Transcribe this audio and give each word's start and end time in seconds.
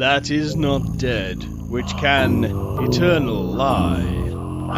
that 0.00 0.30
is 0.30 0.56
not 0.56 0.96
dead, 0.96 1.44
which 1.68 1.94
can 1.98 2.44
eternal 2.82 3.42
lie, 3.42 4.00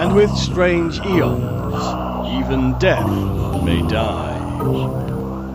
and 0.03 0.17
with 0.17 0.37
strange 0.37 0.99
eons, 0.99 1.81
even 2.41 2.77
death 2.81 3.07
may 3.63 3.81
die. 3.87 4.37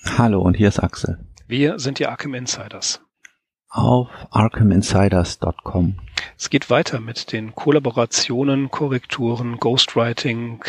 Hallo 0.06 0.42
und 0.42 0.56
hier 0.56 0.70
ist 0.70 0.82
Axel. 0.82 1.18
Wir 1.48 1.80
sind 1.80 2.00
die 2.00 2.08
Arkham 2.08 2.34
Insiders. 2.34 3.02
Auf 3.74 4.10
ArkhamInsiders.com. 4.32 5.96
Es 6.38 6.50
geht 6.50 6.70
weiter 6.70 7.00
mit 7.00 7.32
den 7.32 7.56
Kollaborationen, 7.56 8.70
Korrekturen, 8.70 9.60
Ghostwriting, 9.62 10.62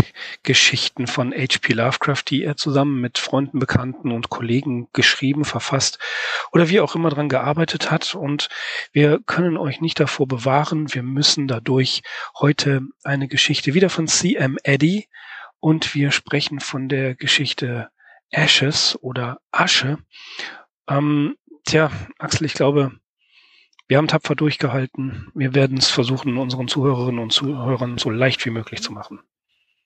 Geschichten 0.45 1.09
von 1.09 1.33
H.P. 1.33 1.73
Lovecraft, 1.73 2.23
die 2.31 2.45
er 2.45 2.57
zusammen 2.57 3.01
mit 3.01 3.19
Freunden, 3.19 3.59
Bekannten 3.59 4.13
und 4.13 4.29
Kollegen 4.29 4.87
geschrieben, 4.93 5.45
verfasst 5.45 5.99
oder 6.53 6.69
wie 6.69 6.79
auch 6.79 6.95
immer 6.95 7.11
dran 7.11 7.29
gearbeitet 7.29 7.91
hat. 7.91 8.15
Und 8.15 8.49
wir 8.93 9.19
können 9.27 9.57
euch 9.57 9.81
nicht 9.81 9.99
davor 9.99 10.29
bewahren. 10.29 10.95
Wir 10.95 11.03
müssen 11.03 11.49
dadurch 11.49 12.03
heute 12.39 12.83
eine 13.03 13.27
Geschichte 13.27 13.75
wieder 13.75 13.91
von 13.91 14.07
C.M. 14.07 14.59
Eddy 14.63 15.09
und 15.59 15.97
wir 15.97 16.13
sprechen 16.13 16.61
von 16.61 16.89
der 16.89 17.17
Geschichte 17.17 17.89
Ashes 18.31 18.97
oder 19.03 19.41
Asche. 19.51 19.99
Ähm, 20.89 21.37
tja, 21.65 21.91
Axel, 22.19 22.47
ich 22.47 22.55
glaube, 22.55 22.93
wir 23.89 23.99
haben 23.99 24.09
tapfer 24.09 24.35
durchgehalten. 24.35 25.29
Wir 25.35 25.55
werden 25.55 25.77
es 25.77 25.91
versuchen, 25.91 26.39
unseren 26.39 26.69
Zuhörerinnen 26.69 27.21
und 27.21 27.33
Zuhörern 27.33 27.99
so 27.99 28.11
leicht 28.11 28.45
wie 28.47 28.51
möglich 28.51 28.83
zu 28.83 28.93
machen. 28.93 29.21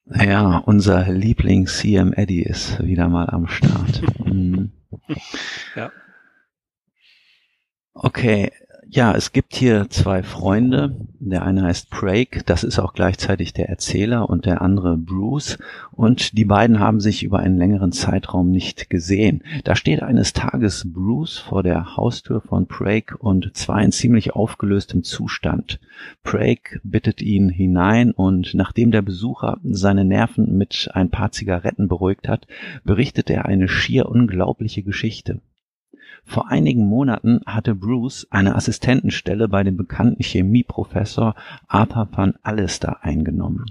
Ja, 0.04 0.58
unser 0.58 1.10
Liebling 1.10 1.66
CM 1.66 2.12
Eddy 2.12 2.42
ist 2.42 2.80
wieder 2.84 3.08
mal 3.08 3.28
am 3.28 3.48
Start. 3.48 4.02
Mhm. 4.26 4.72
ja. 5.76 5.92
Okay, 7.94 8.50
ja, 8.88 9.12
es 9.14 9.32
gibt 9.32 9.56
hier 9.56 9.88
zwei 9.90 10.22
Freunde. 10.22 10.96
Der 11.18 11.44
eine 11.44 11.64
heißt 11.64 11.90
Craig, 11.90 12.42
das 12.46 12.62
ist 12.62 12.78
auch 12.78 12.92
gleichzeitig 12.92 13.52
der 13.52 13.68
Erzähler, 13.68 14.30
und 14.30 14.46
der 14.46 14.62
andere 14.62 14.96
Bruce. 14.96 15.58
Und 15.92 16.38
die 16.38 16.44
beiden 16.44 16.78
haben 16.78 17.00
sich 17.00 17.24
über 17.24 17.40
einen 17.40 17.58
längeren 17.58 17.92
Zeitraum 17.92 18.50
nicht 18.50 18.88
gesehen. 18.88 19.42
Da 19.64 19.74
steht 19.74 20.02
eines 20.02 20.32
Tages 20.32 20.84
Bruce 20.92 21.38
vor 21.38 21.62
der 21.62 21.96
Haustür 21.96 22.40
von 22.40 22.68
Craig 22.68 23.14
und 23.18 23.56
zwar 23.56 23.82
in 23.82 23.92
ziemlich 23.92 24.34
aufgelöstem 24.36 25.02
Zustand. 25.02 25.80
Craig 26.22 26.80
bittet 26.84 27.22
ihn 27.22 27.48
hinein 27.48 28.12
und 28.12 28.54
nachdem 28.54 28.92
der 28.92 29.02
Besucher 29.02 29.58
seine 29.64 30.04
Nerven 30.04 30.56
mit 30.56 30.90
ein 30.94 31.10
paar 31.10 31.32
Zigaretten 31.32 31.88
beruhigt 31.88 32.28
hat, 32.28 32.46
berichtet 32.84 33.30
er 33.30 33.46
eine 33.46 33.68
schier 33.68 34.08
unglaubliche 34.08 34.82
Geschichte. 34.82 35.40
Vor 36.28 36.50
einigen 36.50 36.88
Monaten 36.88 37.40
hatte 37.46 37.76
Bruce 37.76 38.26
eine 38.30 38.56
Assistentenstelle 38.56 39.48
bei 39.48 39.62
dem 39.62 39.76
bekannten 39.76 40.22
Chemieprofessor 40.22 41.36
Arthur 41.68 42.08
van 42.12 42.34
Allister 42.42 43.04
eingenommen. 43.04 43.64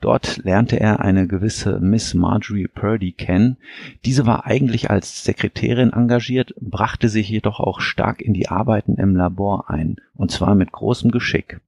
Dort 0.00 0.38
lernte 0.38 0.80
er 0.80 1.00
eine 1.00 1.26
gewisse 1.26 1.80
Miss 1.80 2.14
Marjorie 2.14 2.68
Purdy 2.68 3.12
kennen. 3.12 3.58
Diese 4.04 4.26
war 4.26 4.46
eigentlich 4.46 4.90
als 4.90 5.24
Sekretärin 5.24 5.92
engagiert, 5.92 6.54
brachte 6.60 7.08
sich 7.08 7.28
jedoch 7.28 7.60
auch 7.60 7.80
stark 7.80 8.20
in 8.22 8.32
die 8.32 8.48
Arbeiten 8.48 8.96
im 8.96 9.14
Labor 9.14 9.70
ein, 9.70 9.96
und 10.14 10.30
zwar 10.30 10.54
mit 10.54 10.72
großem 10.72 11.10
Geschick. 11.10 11.60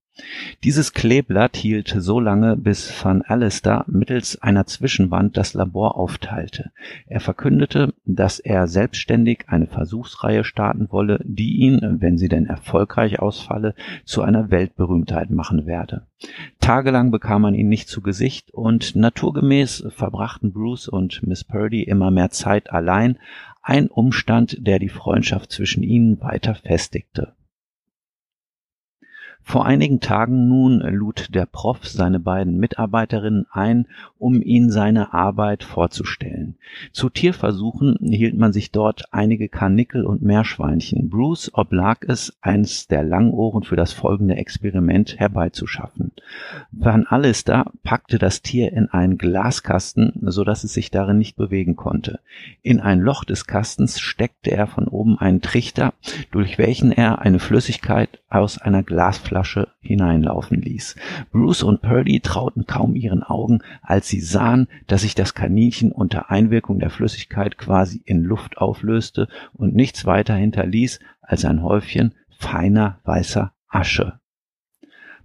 Dieses 0.64 0.95
Kleeblatt 0.95 1.56
hielt 1.56 1.95
so 1.98 2.20
lange, 2.20 2.56
bis 2.56 2.91
van 3.05 3.22
Allister 3.22 3.84
mittels 3.86 4.41
einer 4.41 4.64
Zwischenwand 4.67 5.36
das 5.36 5.53
Labor 5.53 5.98
aufteilte. 5.98 6.70
Er 7.06 7.20
verkündete, 7.20 7.92
dass 8.06 8.39
er 8.39 8.67
selbstständig 8.67 9.45
eine 9.48 9.67
Versuchsreihe 9.67 10.45
starten 10.45 10.90
wolle, 10.90 11.20
die 11.24 11.57
ihn, 11.57 11.80
wenn 12.01 12.17
sie 12.17 12.29
denn 12.29 12.46
erfolgreich 12.46 13.20
ausfalle, 13.20 13.74
zu 14.05 14.23
einer 14.23 14.51
Weltberühmtheit 14.51 15.30
machen 15.30 15.67
werde. 15.67 16.07
Tagelang 16.61 17.11
bekam 17.11 17.42
man 17.42 17.55
ihn 17.55 17.69
nicht 17.69 17.89
zu 17.89 18.01
Gesicht 18.01 18.51
und 18.52 18.96
naturgemäß 18.96 19.89
verbrachten 19.90 20.52
Bruce 20.52 20.89
und 20.89 21.27
Miss 21.27 21.45
Purdy 21.45 21.83
immer 21.83 22.11
mehr 22.11 22.30
Zeit 22.30 22.73
allein, 22.73 23.19
ein 23.63 23.89
Umstand, 23.89 24.67
der 24.67 24.79
die 24.79 24.89
Freundschaft 24.89 25.52
zwischen 25.52 25.83
ihnen 25.83 26.20
weiter 26.20 26.55
festigte. 26.55 27.36
Vor 29.48 29.64
einigen 29.64 30.01
Tagen 30.01 30.48
nun 30.48 30.80
lud 30.80 31.33
der 31.33 31.46
Prof 31.46 31.86
seine 31.86 32.18
beiden 32.18 32.58
Mitarbeiterinnen 32.58 33.46
ein, 33.52 33.86
um 34.18 34.42
ihnen 34.42 34.73
seine 34.73 35.14
Arbeit 35.14 35.62
vorzustellen. 35.62 36.57
Zu 36.90 37.11
Tierversuchen 37.11 37.96
hielt 38.01 38.36
man 38.36 38.52
sich 38.52 38.73
dort 38.73 39.05
einige 39.12 39.48
Karnickel 39.48 40.05
und 40.05 40.20
Meerschweinchen. 40.20 41.11
Bruce 41.11 41.52
oblag 41.55 41.98
es, 42.08 42.36
eins 42.40 42.89
der 42.89 43.05
Langohren 43.05 43.62
für 43.62 43.77
das 43.77 43.92
folgende 43.92 44.34
Experiment 44.34 45.17
herbeizuschaffen. 45.17 46.11
Van 46.73 47.07
Allister 47.07 47.70
packte 47.84 48.18
das 48.18 48.42
Tier 48.42 48.73
in 48.73 48.89
einen 48.89 49.17
Glaskasten, 49.17 50.13
so 50.23 50.42
dass 50.42 50.64
es 50.64 50.74
sich 50.74 50.90
darin 50.90 51.18
nicht 51.18 51.36
bewegen 51.36 51.77
konnte. 51.77 52.18
In 52.63 52.80
ein 52.80 52.98
Loch 52.98 53.23
des 53.23 53.46
Kastens 53.46 54.01
steckte 54.01 54.51
er 54.51 54.67
von 54.67 54.89
oben 54.89 55.17
einen 55.20 55.40
Trichter, 55.40 55.95
durch 56.33 56.58
welchen 56.58 56.90
er 56.90 57.20
eine 57.20 57.39
Flüssigkeit 57.39 58.18
aus 58.28 58.58
einer 58.58 58.83
Glasflasche 58.83 59.36
Flasche 59.36 59.69
hineinlaufen 59.83 60.63
ließ. 60.63 60.97
Bruce 61.30 61.63
und 61.63 61.83
Purdy 61.83 62.20
trauten 62.20 62.64
kaum 62.64 62.95
ihren 62.95 63.23
Augen, 63.23 63.58
als 63.83 64.08
sie 64.08 64.23
sahen, 64.23 64.67
dass 64.86 65.02
sich 65.02 65.14
das 65.14 65.35
Kaninchen 65.35 65.92
unter 65.92 66.30
Einwirkung 66.30 66.79
der 66.79 66.89
Flüssigkeit 66.89 67.58
quasi 67.58 68.01
in 68.07 68.23
Luft 68.23 68.57
auflöste 68.57 69.29
und 69.52 69.75
nichts 69.75 70.07
weiter 70.07 70.35
hinterließ 70.35 71.01
als 71.20 71.45
ein 71.45 71.63
Häufchen 71.63 72.14
feiner 72.39 73.01
weißer 73.05 73.52
Asche. 73.69 74.20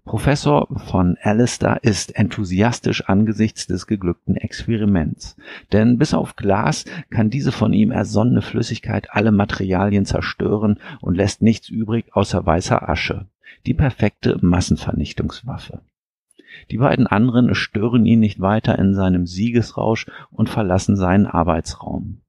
Professor 0.03 0.67
von 0.87 1.15
Alistair 1.21 1.79
ist 1.81 2.13
enthusiastisch 2.17 3.07
angesichts 3.07 3.65
des 3.65 3.87
geglückten 3.87 4.35
Experiments. 4.35 5.37
Denn 5.71 5.97
bis 5.97 6.13
auf 6.13 6.35
Glas 6.35 6.83
kann 7.11 7.29
diese 7.29 7.53
von 7.53 7.71
ihm 7.71 7.91
ersonnene 7.91 8.41
Flüssigkeit 8.41 9.07
alle 9.11 9.31
Materialien 9.31 10.05
zerstören 10.05 10.79
und 10.99 11.15
lässt 11.15 11.41
nichts 11.41 11.69
übrig 11.69 12.07
außer 12.11 12.45
weißer 12.45 12.89
Asche 12.89 13.27
die 13.65 13.73
perfekte 13.73 14.37
Massenvernichtungswaffe. 14.41 15.81
Die 16.69 16.77
beiden 16.77 17.07
anderen 17.07 17.55
stören 17.55 18.05
ihn 18.05 18.19
nicht 18.19 18.39
weiter 18.39 18.77
in 18.77 18.93
seinem 18.93 19.25
Siegesrausch 19.25 20.07
und 20.31 20.49
verlassen 20.49 20.95
seinen 20.95 21.25
Arbeitsraum. 21.25 22.21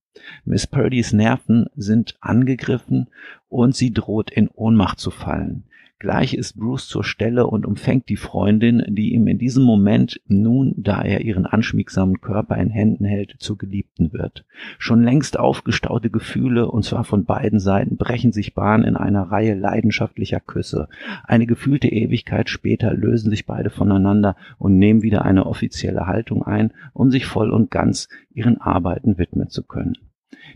Miss 0.45 0.67
Purdys 0.67 1.13
Nerven 1.13 1.67
sind 1.75 2.17
angegriffen 2.21 3.09
und 3.49 3.75
sie 3.75 3.93
droht 3.93 4.31
in 4.31 4.49
Ohnmacht 4.49 5.01
zu 5.01 5.11
fallen. 5.11 5.65
Gleich 6.03 6.35
ist 6.35 6.59
Bruce 6.59 6.89
zur 6.89 7.05
Stelle 7.05 7.47
und 7.47 7.65
umfängt 7.65 8.09
die 8.09 8.17
Freundin, 8.17 8.83
die 8.89 9.15
ihm 9.15 9.29
in 9.29 9.39
diesem 9.39 9.63
Moment 9.63 10.21
nun, 10.27 10.75
da 10.77 11.01
er 11.01 11.21
ihren 11.21 11.47
anschmiegsamen 11.47 12.21
Körper 12.21 12.57
in 12.57 12.71
Händen 12.71 13.05
hält, 13.05 13.37
zur 13.39 13.57
Geliebten 13.57 14.13
wird. 14.13 14.45
Schon 14.79 15.05
längst 15.05 15.39
aufgestaute 15.39 16.11
Gefühle, 16.11 16.69
und 16.69 16.85
zwar 16.85 17.05
von 17.05 17.25
beiden 17.25 17.61
Seiten, 17.61 17.99
brechen 17.99 18.33
sich 18.33 18.53
Bahn 18.53 18.83
in 18.83 18.97
einer 18.97 19.31
Reihe 19.31 19.55
leidenschaftlicher 19.55 20.41
Küsse. 20.41 20.89
Eine 21.23 21.47
gefühlte 21.47 21.87
Ewigkeit 21.87 22.51
später 22.51 22.93
lösen 22.93 23.31
sich 23.31 23.47
beide 23.47 23.71
voneinander 23.71 24.35
und 24.59 24.79
nehmen 24.79 25.03
wieder 25.03 25.25
eine 25.25 25.47
offizielle 25.47 26.09
Haltung 26.09 26.43
ein, 26.43 26.73
um 26.95 27.13
sich 27.13 27.27
voll 27.27 27.53
und 27.53 27.71
ganz 27.71 28.09
ihren 28.35 28.61
Arbeiten 28.61 29.19
widmen 29.19 29.51
zu 29.51 29.63
können. 29.63 29.95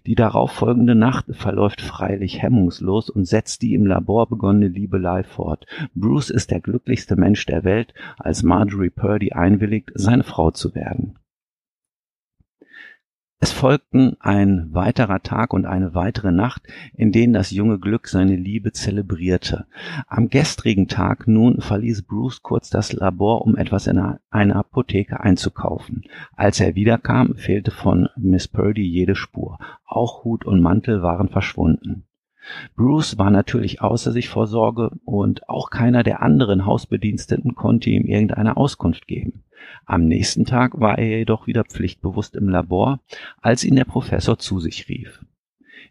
Die 0.07 0.15
darauffolgende 0.15 0.95
Nacht 0.95 1.27
verläuft 1.31 1.81
freilich 1.81 2.41
hemmungslos 2.41 3.11
und 3.11 3.27
setzt 3.27 3.63
die 3.63 3.75
im 3.75 3.87
Labor 3.87 4.29
begonnene 4.29 4.69
Liebelei 4.69 5.25
fort. 5.25 5.67
Bruce 5.95 6.31
ist 6.31 6.51
der 6.51 6.61
glücklichste 6.61 7.17
Mensch 7.17 7.45
der 7.47 7.65
Welt, 7.65 7.93
als 8.19 8.43
Marjorie 8.43 8.91
Purdy 8.91 9.33
einwilligt, 9.33 9.91
seine 9.95 10.23
Frau 10.23 10.51
zu 10.51 10.75
werden. 10.75 11.19
Es 13.39 13.53
folgten 13.53 14.17
ein 14.19 14.73
weiterer 14.73 15.23
Tag 15.23 15.53
und 15.53 15.67
eine 15.67 15.95
weitere 15.95 16.33
Nacht, 16.33 16.63
in 16.95 17.13
denen 17.13 17.35
das 17.35 17.51
junge 17.51 17.79
Glück 17.79 18.09
seine 18.09 18.35
Liebe 18.35 18.73
zelebrierte. 18.73 19.67
Am 20.07 20.31
gestrigen 20.31 20.89
Tag 20.89 21.29
nun 21.29 21.61
verließ 21.61 22.03
Bruce 22.03 22.43
kurz 22.43 22.71
das 22.71 22.95
Labor, 22.95 23.43
um 23.43 23.57
etwas 23.57 23.89
in 23.89 23.99
einer 24.31 24.57
Apotheke 24.57 25.21
einzukaufen. 25.21 26.05
Als 26.35 26.61
er 26.61 26.77
wiederkam, 26.77 27.35
fehlte 27.35 27.73
von 27.73 28.09
Miss 28.17 28.49
Purdy 28.49 28.83
jede 28.83 29.15
Spur. 29.15 29.59
Auch 29.85 30.25
Hut 30.25 30.47
und 30.47 30.63
Mantel 30.63 31.03
waren 31.03 31.29
verschwunden. 31.29 32.05
Bruce 32.77 33.19
war 33.19 33.31
natürlich 33.31 33.81
außer 33.81 34.13
sich 34.13 34.29
vor 34.29 34.47
Sorge 34.47 34.91
und 35.05 35.49
auch 35.49 35.71
keiner 35.71 36.03
der 36.03 36.23
anderen 36.23 36.67
Hausbediensteten 36.67 37.55
konnte 37.55 37.91
ihm 37.91 38.05
irgendeine 38.05 38.57
Auskunft 38.57 39.07
geben. 39.07 39.45
Am 39.85 40.07
nächsten 40.07 40.45
Tag 40.45 40.81
war 40.81 40.99
er 40.99 41.19
jedoch 41.19 41.47
wieder 41.47 41.65
pflichtbewusst 41.65 42.37
im 42.37 42.49
Labor, 42.49 43.01
als 43.41 43.65
ihn 43.65 43.77
der 43.77 43.85
Professor 43.85 44.39
zu 44.39 44.61
sich 44.61 44.89
rief. 44.89 45.25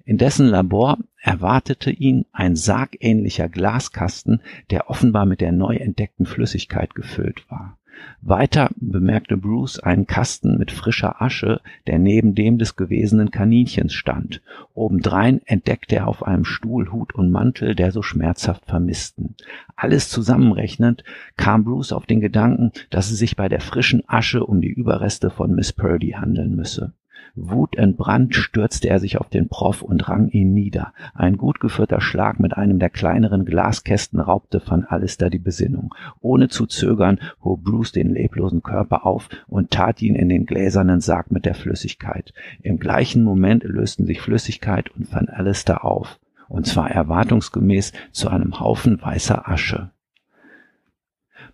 In 0.05 0.17
dessen 0.17 0.47
Labor 0.47 0.99
erwartete 1.17 1.89
ihn 1.89 2.25
ein 2.31 2.55
sargähnlicher 2.55 3.49
Glaskasten, 3.49 4.41
der 4.69 4.89
offenbar 4.89 5.25
mit 5.25 5.41
der 5.41 5.51
neu 5.51 5.75
entdeckten 5.75 6.27
Flüssigkeit 6.27 6.93
gefüllt 6.93 7.49
war. 7.49 7.79
Weiter 8.21 8.69
bemerkte 8.75 9.37
Bruce 9.37 9.79
einen 9.79 10.07
Kasten 10.07 10.57
mit 10.57 10.71
frischer 10.71 11.21
Asche, 11.21 11.61
der 11.87 11.99
neben 11.99 12.35
dem 12.35 12.57
des 12.57 12.75
gewesenen 12.75 13.31
Kaninchens 13.31 13.93
stand. 13.93 14.41
Obendrein 14.73 15.41
entdeckte 15.45 15.97
er 15.97 16.07
auf 16.07 16.23
einem 16.23 16.45
Stuhl 16.45 16.91
Hut 16.91 17.13
und 17.13 17.31
Mantel, 17.31 17.75
der 17.75 17.91
so 17.91 18.01
schmerzhaft 18.01 18.65
vermissten. 18.65 19.35
Alles 19.75 20.09
zusammenrechnend 20.09 21.03
kam 21.37 21.63
Bruce 21.63 21.93
auf 21.93 22.05
den 22.05 22.21
Gedanken, 22.21 22.71
dass 22.89 23.11
es 23.11 23.19
sich 23.19 23.35
bei 23.35 23.49
der 23.49 23.61
frischen 23.61 24.03
Asche 24.07 24.45
um 24.45 24.61
die 24.61 24.71
Überreste 24.71 25.29
von 25.29 25.53
Miss 25.53 25.71
Purdy 25.71 26.11
handeln 26.11 26.55
müsse. 26.55 26.93
Wutentbrannt 27.35 28.33
stürzte 28.33 28.87
er 28.87 28.99
sich 28.99 29.19
auf 29.19 29.29
den 29.29 29.49
Prof 29.49 29.81
und 29.81 30.07
rang 30.07 30.29
ihn 30.29 30.53
nieder. 30.53 30.93
Ein 31.13 31.37
gut 31.37 31.59
geführter 31.59 31.99
Schlag 31.99 32.39
mit 32.39 32.55
einem 32.55 32.79
der 32.79 32.89
kleineren 32.89 33.43
Glaskästen 33.43 34.19
raubte 34.19 34.61
van 34.65 34.85
Alister 34.85 35.29
die 35.29 35.39
Besinnung. 35.39 35.93
Ohne 36.21 36.47
zu 36.47 36.65
zögern 36.65 37.19
hob 37.43 37.63
Bruce 37.63 37.91
den 37.91 38.13
leblosen 38.13 38.63
Körper 38.63 39.05
auf 39.05 39.27
und 39.47 39.71
tat 39.71 40.01
ihn 40.01 40.15
in 40.15 40.29
den 40.29 40.45
gläsernen 40.45 41.01
Sarg 41.01 41.29
mit 41.31 41.45
der 41.45 41.55
Flüssigkeit. 41.55 42.33
Im 42.61 42.79
gleichen 42.79 43.23
Moment 43.23 43.63
lösten 43.63 44.05
sich 44.05 44.21
Flüssigkeit 44.21 44.89
und 44.91 45.13
van 45.13 45.27
Alister 45.27 45.83
auf, 45.83 46.19
und 46.47 46.67
zwar 46.67 46.89
erwartungsgemäß 46.89 47.91
zu 48.11 48.29
einem 48.29 48.59
Haufen 48.59 49.01
weißer 49.01 49.47
Asche. 49.49 49.91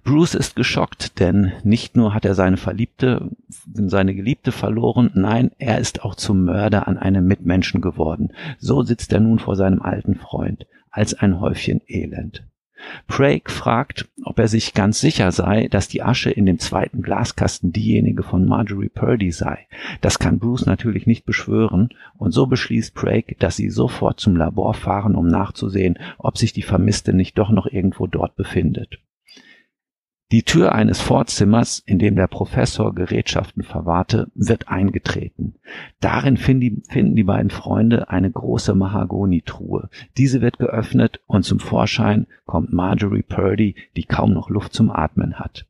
Bruce 0.03 0.33
ist 0.33 0.56
geschockt, 0.56 1.19
denn 1.19 1.51
nicht 1.63 1.95
nur 1.95 2.13
hat 2.13 2.25
er 2.25 2.33
seine 2.33 2.57
Verliebte, 2.57 3.30
seine 3.48 4.15
Geliebte 4.15 4.51
verloren, 4.51 5.12
nein, 5.13 5.51
er 5.59 5.77
ist 5.77 6.03
auch 6.03 6.15
zum 6.15 6.44
Mörder 6.44 6.88
an 6.88 6.98
einem 6.98 7.27
Mitmenschen 7.27 7.81
geworden. 7.81 8.33
So 8.57 8.81
sitzt 8.81 9.13
er 9.13 9.19
nun 9.19 9.38
vor 9.38 9.56
seinem 9.56 9.81
alten 9.81 10.15
Freund, 10.15 10.65
als 10.89 11.13
ein 11.13 11.39
Häufchen 11.39 11.81
Elend. 11.88 12.44
Craig 13.07 13.51
fragt, 13.51 14.09
ob 14.24 14.39
er 14.39 14.48
sich 14.48 14.74
ganz 14.74 15.00
sicher 15.00 15.31
sei, 15.31 15.68
dass 15.68 15.88
die 15.88 16.01
Asche 16.01 16.31
in 16.31 16.48
dem 16.48 16.57
zweiten 16.57 17.03
Glaskasten 17.03 17.71
diejenige 17.71 18.24
von 18.24 18.45
Marjorie 18.45 18.89
Purdy 18.89 19.31
sei. 19.31 19.68
Das 20.01 20.18
kann 20.18 20.39
Bruce 20.39 20.65
natürlich 20.65 21.06
nicht 21.06 21.25
beschwören, 21.25 21.89
und 22.18 22.31
so 22.31 22.48
beschließt 22.48 22.95
Craig, 22.95 23.38
dass 23.38 23.56
sie 23.56 23.69
sofort 23.69 24.19
zum 24.19 24.36
Labor 24.36 24.74
fahren, 24.74 25.15
um 25.15 25.27
nachzusehen, 25.27 26.00
ob 26.18 26.39
sich 26.39 26.53
die 26.53 26.63
Vermisste 26.63 27.13
nicht 27.13 27.38
doch 27.38 27.51
noch 27.51 27.68
irgendwo 27.68 28.07
dort 28.07 28.36
befindet. 28.36 28.98
Die 30.31 30.43
Tür 30.43 30.73
eines 30.73 31.01
Vorzimmers, 31.01 31.79
in 31.85 31.99
dem 31.99 32.15
der 32.15 32.27
Professor 32.27 32.95
Gerätschaften 32.95 33.63
verwahrte, 33.63 34.31
wird 34.33 34.69
eingetreten. 34.69 35.55
Darin 35.99 36.37
finden 36.37 37.15
die, 37.15 37.23
beiden 37.23 37.49
Freunde 37.49 38.09
eine 38.09 38.31
große 38.31 38.73
Mahagonitruhe. 38.73 39.89
Diese 40.15 40.39
wird 40.39 40.57
geöffnet 40.57 41.19
und 41.27 41.43
zum 41.43 41.59
Vorschein 41.59 42.27
kommt 42.45 42.71
Marjorie 42.71 43.23
Purdy, 43.23 43.75
die 43.97 44.05
kaum 44.05 44.31
noch 44.31 44.49
Luft 44.49 44.71
zum 44.71 44.89
Atmen 44.89 45.37
hat. 45.37 45.65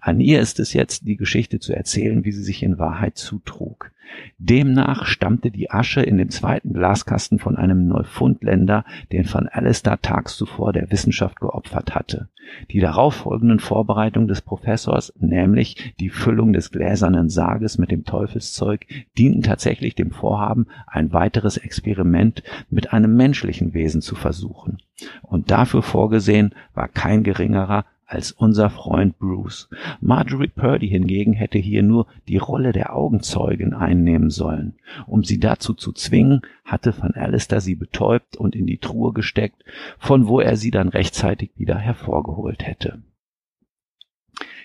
An 0.00 0.20
ihr 0.20 0.40
ist 0.40 0.60
es 0.60 0.74
jetzt, 0.74 1.06
die 1.06 1.16
Geschichte 1.16 1.58
zu 1.58 1.74
erzählen, 1.74 2.24
wie 2.26 2.32
sie 2.32 2.42
sich 2.42 2.62
in 2.62 2.78
Wahrheit 2.78 3.16
zutrug. 3.16 3.91
Demnach 4.38 5.06
stammte 5.06 5.50
die 5.50 5.70
Asche 5.70 6.02
in 6.02 6.18
dem 6.18 6.30
zweiten 6.30 6.72
Glaskasten 6.72 7.38
von 7.38 7.56
einem 7.56 7.86
Neufundländer, 7.86 8.84
den 9.12 9.32
van 9.32 9.48
Alistair 9.48 10.00
tags 10.00 10.36
zuvor 10.36 10.72
der 10.72 10.90
Wissenschaft 10.90 11.40
geopfert 11.40 11.94
hatte. 11.94 12.28
Die 12.70 12.80
darauffolgenden 12.80 13.60
Vorbereitungen 13.60 14.28
des 14.28 14.42
Professors, 14.42 15.12
nämlich 15.18 15.94
die 16.00 16.10
Füllung 16.10 16.52
des 16.52 16.70
gläsernen 16.70 17.28
Sarges 17.28 17.78
mit 17.78 17.90
dem 17.90 18.04
Teufelszeug, 18.04 18.86
dienten 19.16 19.42
tatsächlich 19.42 19.94
dem 19.94 20.10
Vorhaben, 20.10 20.66
ein 20.86 21.12
weiteres 21.12 21.56
Experiment 21.56 22.42
mit 22.68 22.92
einem 22.92 23.16
menschlichen 23.16 23.74
Wesen 23.74 24.02
zu 24.02 24.14
versuchen. 24.14 24.78
Und 25.22 25.50
dafür 25.50 25.82
vorgesehen 25.82 26.54
war 26.74 26.88
kein 26.88 27.22
geringerer 27.22 27.84
als 28.12 28.30
unser 28.30 28.68
Freund 28.68 29.18
Bruce. 29.18 29.70
Marjorie 30.02 30.48
Purdy 30.48 30.86
hingegen 30.86 31.32
hätte 31.32 31.56
hier 31.56 31.82
nur 31.82 32.06
die 32.28 32.36
Rolle 32.36 32.72
der 32.72 32.94
Augenzeugin 32.94 33.72
einnehmen 33.72 34.28
sollen. 34.28 34.74
Um 35.06 35.24
sie 35.24 35.40
dazu 35.40 35.72
zu 35.72 35.92
zwingen, 35.92 36.42
hatte 36.62 36.94
Van 36.96 37.14
Alister 37.14 37.62
sie 37.62 37.74
betäubt 37.74 38.36
und 38.36 38.54
in 38.54 38.66
die 38.66 38.76
Truhe 38.76 39.14
gesteckt, 39.14 39.64
von 39.98 40.26
wo 40.26 40.40
er 40.40 40.58
sie 40.58 40.70
dann 40.70 40.88
rechtzeitig 40.88 41.52
wieder 41.56 41.78
hervorgeholt 41.78 42.66
hätte. 42.66 43.02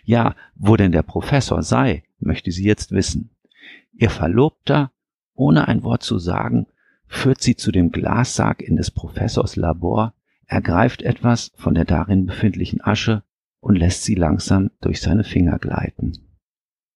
Ja, 0.03 0.35
wo 0.55 0.75
denn 0.75 0.91
der 0.91 1.03
Professor 1.03 1.63
sei, 1.63 2.03
möchte 2.19 2.51
sie 2.51 2.65
jetzt 2.65 2.91
wissen. 2.91 3.29
Ihr 3.93 4.09
Verlobter, 4.09 4.91
ohne 5.35 5.69
ein 5.69 5.83
Wort 5.83 6.03
zu 6.03 6.19
sagen, 6.19 6.67
führt 7.07 7.41
sie 7.41 7.55
zu 7.55 7.71
dem 7.71 7.91
Glassarg 7.91 8.61
in 8.61 8.75
des 8.75 8.91
Professors 8.91 9.55
Labor, 9.55 10.13
ergreift 10.47 11.01
etwas 11.01 11.53
von 11.55 11.75
der 11.75 11.85
darin 11.85 12.25
befindlichen 12.25 12.81
Asche 12.81 13.23
und 13.59 13.75
lässt 13.75 14.03
sie 14.03 14.15
langsam 14.15 14.71
durch 14.81 15.01
seine 15.01 15.23
Finger 15.23 15.59
gleiten. 15.59 16.13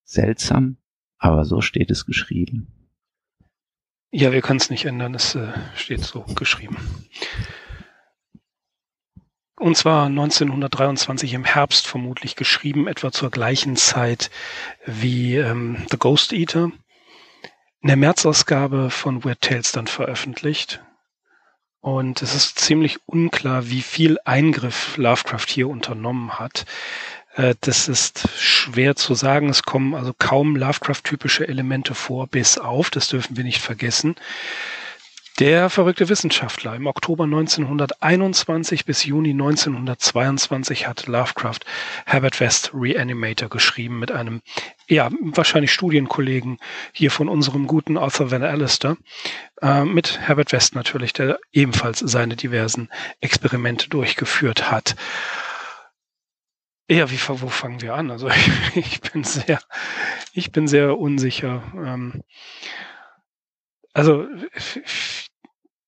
Seltsam, 0.04 0.78
aber 1.18 1.46
so 1.46 1.62
steht 1.62 1.92
es 1.92 2.06
geschrieben. 2.06 2.82
Ja, 4.12 4.32
wir 4.32 4.42
können 4.42 4.60
es 4.60 4.70
nicht 4.70 4.86
ändern, 4.86 5.16
es 5.16 5.36
äh, 5.36 5.54
steht 5.76 6.02
so 6.02 6.22
geschrieben. 6.36 6.78
Und 9.56 9.78
zwar 9.78 10.08
1923 10.08 11.34
im 11.34 11.46
Herbst 11.46 11.88
vermutlich 11.88 12.36
geschrieben, 12.36 12.88
etwa 12.88 13.12
zur 13.12 13.30
gleichen 13.30 13.76
Zeit 13.76 14.32
wie 14.86 15.36
ähm, 15.36 15.86
The 15.92 15.98
Ghost 15.98 16.34
Eater. 16.34 16.72
In 17.82 17.88
der 17.88 17.96
Märzausgabe 17.96 18.90
von 18.90 19.24
Weird 19.24 19.42
Tales 19.42 19.72
dann 19.72 19.88
veröffentlicht. 19.88 20.84
Und 21.82 22.22
es 22.22 22.36
ist 22.36 22.60
ziemlich 22.60 23.00
unklar, 23.08 23.70
wie 23.70 23.82
viel 23.82 24.18
Eingriff 24.24 24.98
Lovecraft 24.98 25.48
hier 25.50 25.68
unternommen 25.68 26.38
hat. 26.38 26.66
Äh, 27.36 27.56
das 27.62 27.88
ist 27.88 28.30
schwer 28.38 28.96
zu 28.96 29.16
sagen. 29.16 29.50
Es 29.50 29.64
kommen 29.64 29.96
also 29.96 30.14
kaum 30.18 30.56
Lovecraft-typische 30.56 31.48
Elemente 31.48 31.96
vor, 31.96 32.28
bis 32.28 32.60
auf, 32.60 32.92
das 32.92 33.08
dürfen 33.08 33.36
wir 33.36 33.44
nicht 33.44 33.62
vergessen, 33.62 34.16
der 35.42 35.72
verrückte 35.72 36.08
Wissenschaftler. 36.08 36.76
Im 36.76 36.86
Oktober 36.86 37.24
1921 37.24 38.86
bis 38.86 39.04
Juni 39.06 39.32
1922 39.32 40.86
hat 40.86 41.08
Lovecraft 41.08 41.62
Herbert 42.06 42.40
West 42.40 42.70
Reanimator 42.76 43.50
geschrieben 43.50 43.98
mit 43.98 44.12
einem, 44.12 44.44
ja, 44.88 45.10
wahrscheinlich 45.20 45.74
Studienkollegen 45.74 46.60
hier 46.92 47.10
von 47.10 47.28
unserem 47.28 47.66
guten 47.66 47.98
Arthur 47.98 48.30
Van 48.30 48.44
Allister, 48.44 48.98
äh, 49.64 49.84
mit 49.84 50.20
Herbert 50.20 50.52
West 50.52 50.76
natürlich, 50.76 51.12
der 51.12 51.40
ebenfalls 51.52 51.98
seine 51.98 52.36
diversen 52.36 52.90
Experimente 53.20 53.90
durchgeführt 53.90 54.70
hat. 54.70 54.96
Ja, 56.88 57.10
wie, 57.10 57.18
wo 57.28 57.48
fangen 57.48 57.82
wir 57.82 57.96
an? 57.96 58.12
Also 58.12 58.30
ich, 58.30 58.52
ich 58.76 59.02
bin 59.02 59.24
sehr, 59.24 59.60
ich 60.34 60.52
bin 60.52 60.68
sehr 60.68 61.00
unsicher. 61.00 61.64
Ähm, 61.76 62.22
also 63.94 64.28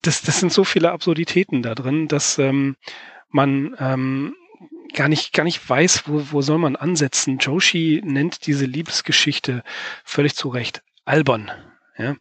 das, 0.06 0.22
das 0.22 0.40
sind 0.40 0.52
so 0.52 0.64
viele 0.64 0.92
Absurditäten 0.92 1.62
da 1.62 1.74
drin, 1.74 2.08
dass 2.08 2.38
ähm, 2.38 2.76
man 3.30 3.76
ähm, 3.78 4.36
gar 4.94 5.08
nicht, 5.08 5.32
gar 5.32 5.44
nicht 5.44 5.68
weiß, 5.68 6.04
wo, 6.06 6.22
wo 6.30 6.42
soll 6.42 6.58
man 6.58 6.76
ansetzen. 6.76 7.38
Joshi 7.38 8.00
nennt 8.04 8.46
diese 8.46 8.66
Liebesgeschichte 8.66 9.62
völlig 10.04 10.34
zu 10.34 10.48
Recht 10.48 10.82
albern. 11.04 11.50
Ja, 11.96 12.16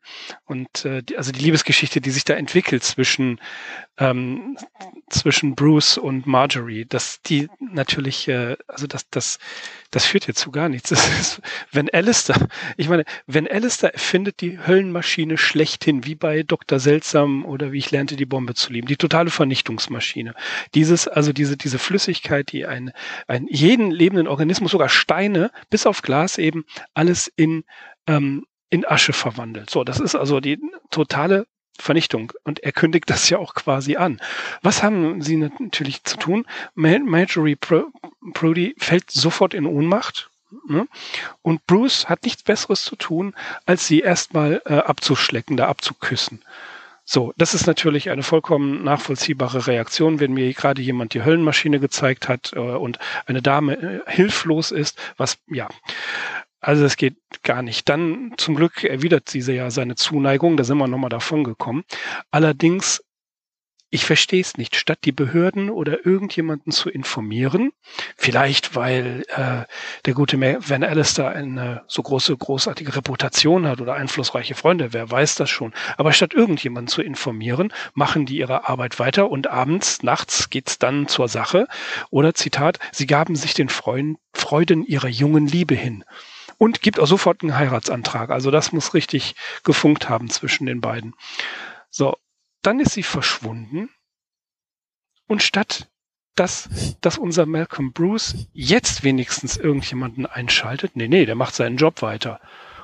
und 0.46 0.86
äh, 0.86 1.02
die, 1.02 1.18
also 1.18 1.32
die 1.32 1.40
Liebesgeschichte, 1.40 2.00
die 2.00 2.12
sich 2.12 2.26
da 2.26 2.36
entwickelt 2.36 2.84
zwischen 2.84 3.42
ähm, 3.98 4.56
zwischen 5.10 5.56
Bruce 5.56 5.98
und 5.98 6.28
Marjorie, 6.28 6.86
dass 6.86 7.24
die 7.24 7.50
natürlich, 7.60 8.28
äh, 8.28 8.56
also 8.68 8.86
das 8.86 9.10
das 9.10 9.40
das 9.90 10.06
führt 10.06 10.28
jetzt 10.28 10.42
zu 10.42 10.52
gar 10.52 10.70
nichts. 10.70 10.92
Ist, 11.20 11.42
wenn 11.72 11.90
Alistair, 11.90 12.36
ich 12.78 12.88
meine, 12.88 13.04
wenn 13.26 13.48
Alistair 13.48 13.94
findet 13.96 14.42
die 14.42 14.60
Höllenmaschine 14.60 15.40
schlechthin, 15.40 16.06
wie 16.06 16.16
bei 16.16 16.44
Dr. 16.44 16.80
Seltsam 16.80 17.44
oder 17.44 17.72
wie 17.72 17.80
ich 17.80 17.90
lernte 17.90 18.16
die 18.16 18.28
Bombe 18.28 18.54
zu 18.54 18.72
lieben, 18.72 18.88
die 18.88 18.98
totale 18.98 19.32
Vernichtungsmaschine. 19.32 20.36
Dieses, 20.76 21.08
also 21.08 21.34
diese 21.34 21.58
diese 21.58 21.80
Flüssigkeit, 21.80 22.52
die 22.52 22.68
ein 22.68 22.92
ein 23.26 23.48
jeden 23.50 23.90
lebenden 23.90 24.28
Organismus, 24.28 24.70
sogar 24.70 24.90
Steine, 24.90 25.50
bis 25.72 25.88
auf 25.88 26.04
Glas 26.04 26.38
eben 26.38 26.64
alles 26.94 27.28
in 27.36 27.64
ähm, 28.06 28.46
in 28.74 28.86
Asche 28.86 29.14
verwandelt. 29.14 29.70
So, 29.70 29.84
das 29.84 30.00
ist 30.00 30.16
also 30.16 30.40
die 30.40 30.60
totale 30.90 31.46
Vernichtung. 31.78 32.34
Und 32.44 32.60
er 32.62 32.72
kündigt 32.72 33.08
das 33.08 33.30
ja 33.30 33.38
auch 33.38 33.54
quasi 33.54 33.98
an. 33.98 34.20
Was 34.64 34.82
haben 34.82 35.22
sie 35.22 35.38
natürlich 35.38 36.04
zu 36.04 36.18
tun? 36.18 36.48
Marjorie 36.74 37.56
Prudy 37.56 38.76
fällt 38.80 39.12
sofort 39.12 39.54
in 39.54 39.68
Ohnmacht. 39.68 40.32
Ne? 40.68 40.88
Und 41.44 41.68
Bruce 41.68 42.10
hat 42.10 42.24
nichts 42.24 42.42
Besseres 42.42 42.84
zu 42.84 42.96
tun, 42.96 43.36
als 43.68 43.86
sie 43.86 44.02
erstmal 44.02 44.62
äh, 44.66 44.74
abzuschlecken, 44.74 45.56
da 45.56 45.68
abzuküssen. 45.68 46.44
So, 47.06 47.34
das 47.38 47.54
ist 47.54 47.68
natürlich 47.68 48.10
eine 48.10 48.24
vollkommen 48.24 48.84
nachvollziehbare 48.84 49.68
Reaktion, 49.68 50.20
wenn 50.20 50.34
mir 50.34 50.52
gerade 50.54 50.82
jemand 50.82 51.14
die 51.14 51.24
Höllenmaschine 51.24 51.80
gezeigt 51.80 52.28
hat 52.28 52.54
äh, 52.56 52.60
und 52.60 52.98
eine 53.28 53.44
Dame 53.44 53.76
äh, 53.76 54.02
hilflos 54.08 54.72
ist, 54.72 55.00
was 55.18 55.38
ja. 55.48 55.68
Also 56.64 56.86
es 56.86 56.96
geht 56.96 57.18
gar 57.44 57.62
nicht. 57.62 57.90
Dann 57.90 58.34
zum 58.38 58.56
Glück 58.56 58.86
erwidert 58.86 59.28
sie 59.28 59.42
ja 59.42 59.70
seine 59.70 59.96
Zuneigung, 59.96 60.56
da 60.56 60.64
sind 60.64 60.78
wir 60.78 60.88
nochmal 60.88 61.10
davon 61.10 61.44
gekommen. 61.44 61.84
Allerdings 62.32 63.04
ich 63.90 64.06
verstehe 64.06 64.42
es 64.42 64.58
nicht, 64.58 64.76
statt 64.76 64.98
die 65.04 65.12
Behörden 65.12 65.70
oder 65.70 66.04
irgendjemanden 66.04 66.72
zu 66.72 66.90
informieren, 66.90 67.74
vielleicht 68.18 68.76
weil 68.76 69.24
äh, 69.28 69.66
der 70.06 70.14
gute 70.16 70.42
Van 70.42 70.84
Alistair 70.84 71.30
eine 71.30 71.84
so 71.88 72.02
große, 72.02 72.36
großartige 72.36 72.96
Reputation 72.96 73.68
hat 73.68 73.82
oder 73.82 73.94
einflussreiche 73.94 74.56
Freunde, 74.56 74.94
wer 74.94 75.12
weiß 75.12 75.36
das 75.36 75.52
schon, 75.52 75.76
aber 75.98 76.12
statt 76.12 76.34
irgendjemanden 76.34 76.88
zu 76.88 77.04
informieren, 77.04 77.72
machen 77.94 78.26
die 78.26 78.38
ihre 78.38 78.68
Arbeit 78.68 78.98
weiter 78.98 79.30
und 79.30 79.46
abends, 79.46 80.02
nachts 80.02 80.50
geht's 80.50 80.80
dann 80.80 81.08
zur 81.08 81.28
Sache. 81.28 81.68
Oder 82.10 82.34
Zitat, 82.34 82.80
sie 82.92 83.06
gaben 83.06 83.36
sich 83.36 83.54
den 83.54 83.70
Freuden 83.70 84.18
ihrer 84.88 85.10
jungen 85.10 85.46
Liebe 85.46 85.76
hin 85.76 86.04
und 86.58 86.82
gibt 86.82 87.00
auch 87.00 87.08
sofort 87.08 87.42
einen 87.42 87.58
Heiratsantrag. 87.58 88.30
Also 88.30 88.52
das 88.52 88.72
muss 88.72 88.94
richtig 88.94 89.36
gefunkt 89.64 90.10
haben 90.10 90.30
zwischen 90.30 90.66
den 90.66 90.82
beiden. 90.82 91.16
So, 91.90 92.18
dann 92.62 92.80
ist 92.80 92.94
sie 92.94 93.04
verschwunden 93.04 93.90
und 95.28 95.42
statt 95.42 95.90
dass, 96.36 96.68
dass 97.02 97.18
unser 97.18 97.46
Malcolm 97.46 97.94
Bruce 97.94 98.48
jetzt 98.54 99.04
wenigstens 99.04 99.56
irgendjemanden 99.56 100.26
einschaltet, 100.26 100.96
nee, 100.96 101.08
nee, 101.08 101.26
der 101.28 101.36
macht 101.36 101.54
seinen 101.54 101.78
Job 101.78 102.02
weiter 102.02 102.40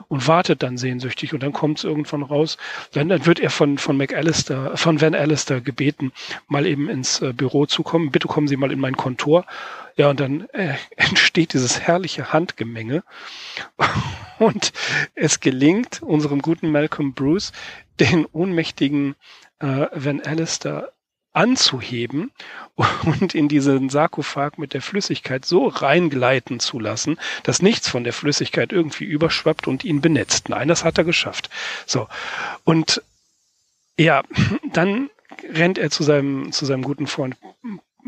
und 0.08 0.28
wartet 0.28 0.64
dann 0.64 0.78
sehnsüchtig 0.78 1.34
und 1.34 1.44
dann 1.44 1.54
kommt 1.54 1.80
es 1.80 1.84
irgendwann 1.84 2.24
raus. 2.24 2.58
Dann, 2.94 3.10
dann 3.10 3.26
wird 3.26 3.40
er 3.40 3.50
von, 3.50 3.78
von 3.78 3.98
McAllister, 3.98 4.78
von 4.78 5.02
Van 5.02 5.16
Allister 5.16 5.62
gebeten, 5.62 6.12
mal 6.48 6.66
eben 6.66 6.90
ins 6.90 7.22
äh, 7.22 7.34
Büro 7.34 7.66
zu 7.66 7.84
kommen. 7.84 8.12
Bitte 8.12 8.28
kommen 8.28 8.48
Sie 8.48 8.58
mal 8.58 8.72
in 8.72 8.80
mein 8.80 8.96
Kontor. 8.96 9.46
Ja, 9.96 10.10
und 10.10 10.20
dann 10.20 10.48
äh, 10.54 10.76
entsteht 10.96 11.54
dieses 11.54 11.82
herrliche 11.82 12.32
Handgemenge. 12.32 13.04
Und 14.40 14.72
es 15.16 15.42
gelingt 15.42 16.02
unserem 16.02 16.42
guten 16.42 16.72
Malcolm 16.72 17.14
Bruce, 17.14 17.52
den 18.00 18.26
ohnmächtigen 18.26 19.16
äh, 19.60 19.88
Van 19.94 20.22
Allister 20.22 20.94
anzuheben 21.34 22.32
und 23.04 23.36
in 23.36 23.48
diesen 23.48 23.90
Sarkophag 23.90 24.58
mit 24.58 24.74
der 24.74 24.82
Flüssigkeit 24.82 25.46
so 25.46 25.68
reingleiten 25.68 26.60
zu 26.60 26.80
lassen, 26.80 27.18
dass 27.44 27.62
nichts 27.62 27.90
von 27.90 28.04
der 28.04 28.14
Flüssigkeit 28.14 28.72
irgendwie 28.72 29.06
überschwappt 29.06 29.68
und 29.68 29.84
ihn 29.84 30.02
benetzt. 30.02 30.50
Nein, 30.50 30.68
das 30.68 30.84
hat 30.84 30.98
er 30.98 31.04
geschafft. 31.04 31.50
So. 31.86 32.08
Und 32.64 33.02
ja, 33.98 34.24
dann 34.74 35.10
rennt 35.54 35.78
er 35.78 35.90
zu 35.90 36.04
seinem, 36.04 36.52
zu 36.52 36.66
seinem 36.66 36.84
guten 36.84 37.08
Freund 37.08 37.36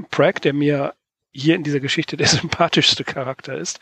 Prag, 0.10 0.34
der 0.36 0.54
mir 0.54 0.94
hier 1.32 1.56
in 1.56 1.64
dieser 1.64 1.80
Geschichte 1.80 2.18
der 2.18 2.28
sympathischste 2.28 3.04
Charakter 3.04 3.58
ist 3.58 3.80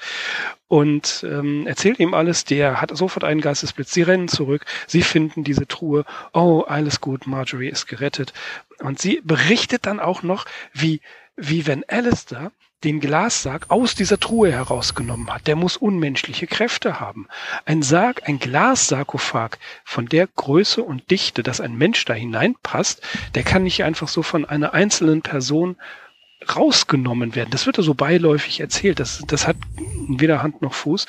und 0.68 1.26
ähm, 1.28 1.68
erzählt 1.68 2.00
ihm 2.00 2.14
alles. 2.14 2.46
Der 2.46 2.82
hat 2.82 2.96
sofort 2.96 3.24
einen 3.24 3.42
Geistesblitz. 3.42 3.94
Sie 3.94 4.04
rennen 4.04 4.28
zurück, 4.28 4.66
sie 4.88 5.02
finden 5.02 5.44
diese 5.44 5.68
Truhe. 5.68 6.06
Oh, 6.34 6.64
alles 6.68 7.02
gut, 7.02 7.28
Marjorie 7.28 7.70
ist 7.70 7.88
gerettet. 7.88 8.34
Und 8.80 9.00
sie 9.00 9.22
berichtet 9.24 9.86
dann 9.86 10.00
auch 10.00 10.24
noch, 10.24 10.46
wie 10.74 11.02
wie 11.36 11.68
wenn 11.68 11.86
Alistair 11.88 12.52
den 12.84 13.02
Glassarg 13.02 13.66
aus 13.70 13.96
dieser 13.96 14.20
Truhe 14.20 14.52
herausgenommen 14.52 15.30
hat. 15.34 15.48
Der 15.48 15.56
muss 15.56 15.76
unmenschliche 15.76 16.48
Kräfte 16.48 17.00
haben. 17.00 17.28
Ein 17.66 17.82
Sarg, 17.82 18.28
ein 18.28 18.40
Glassarkophag 18.40 19.58
von 19.84 20.06
der 20.06 20.28
Größe 20.28 20.82
und 20.82 21.12
Dichte, 21.12 21.44
dass 21.44 21.60
ein 21.60 21.76
Mensch 21.76 22.06
da 22.06 22.14
hineinpasst, 22.14 23.02
der 23.36 23.44
kann 23.44 23.64
nicht 23.64 23.84
einfach 23.84 24.08
so 24.08 24.24
von 24.24 24.46
einer 24.46 24.74
einzelnen 24.74 25.22
Person 25.22 25.76
rausgenommen 26.56 27.36
werden. 27.36 27.50
Das 27.52 27.66
wird 27.66 27.78
ja 27.78 27.84
so 27.84 27.94
beiläufig 27.94 28.60
erzählt. 28.60 29.00
Das, 29.00 29.24
das 29.28 29.48
hat 29.48 29.58
weder 30.08 30.42
Hand 30.42 30.62
noch 30.62 30.74
Fuß. 30.74 31.06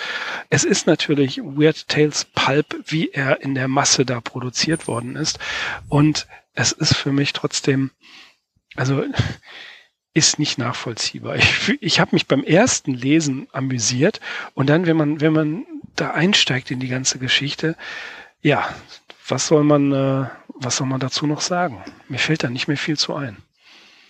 Es 0.50 0.64
ist 0.64 0.86
natürlich 0.86 1.38
Weird 1.38 1.88
Tales 1.88 2.24
Pulp, 2.24 2.76
wie 2.86 3.10
er 3.10 3.40
in 3.42 3.54
der 3.54 3.68
Masse 3.68 4.04
da 4.04 4.20
produziert 4.20 4.86
worden 4.86 5.16
ist. 5.16 5.38
Und 5.88 6.26
es 6.54 6.72
ist 6.72 6.96
für 6.96 7.12
mich 7.12 7.32
trotzdem, 7.32 7.90
also 8.76 9.04
ist 10.12 10.38
nicht 10.38 10.58
nachvollziehbar. 10.58 11.36
Ich, 11.36 11.78
ich 11.80 12.00
habe 12.00 12.10
mich 12.12 12.26
beim 12.26 12.42
ersten 12.42 12.94
Lesen 12.94 13.46
amüsiert 13.52 14.20
und 14.54 14.68
dann, 14.68 14.86
wenn 14.86 14.96
man, 14.96 15.20
wenn 15.20 15.32
man 15.32 15.66
da 15.94 16.10
einsteigt 16.10 16.70
in 16.70 16.80
die 16.80 16.88
ganze 16.88 17.18
Geschichte, 17.18 17.76
ja, 18.42 18.68
was 19.28 19.46
soll 19.46 19.64
man, 19.64 19.92
äh, 19.92 20.26
was 20.48 20.76
soll 20.76 20.88
man 20.88 21.00
dazu 21.00 21.26
noch 21.26 21.40
sagen? 21.40 21.82
Mir 22.08 22.18
fällt 22.18 22.42
da 22.42 22.50
nicht 22.50 22.68
mehr 22.68 22.76
viel 22.76 22.98
zu 22.98 23.14
ein. 23.14 23.36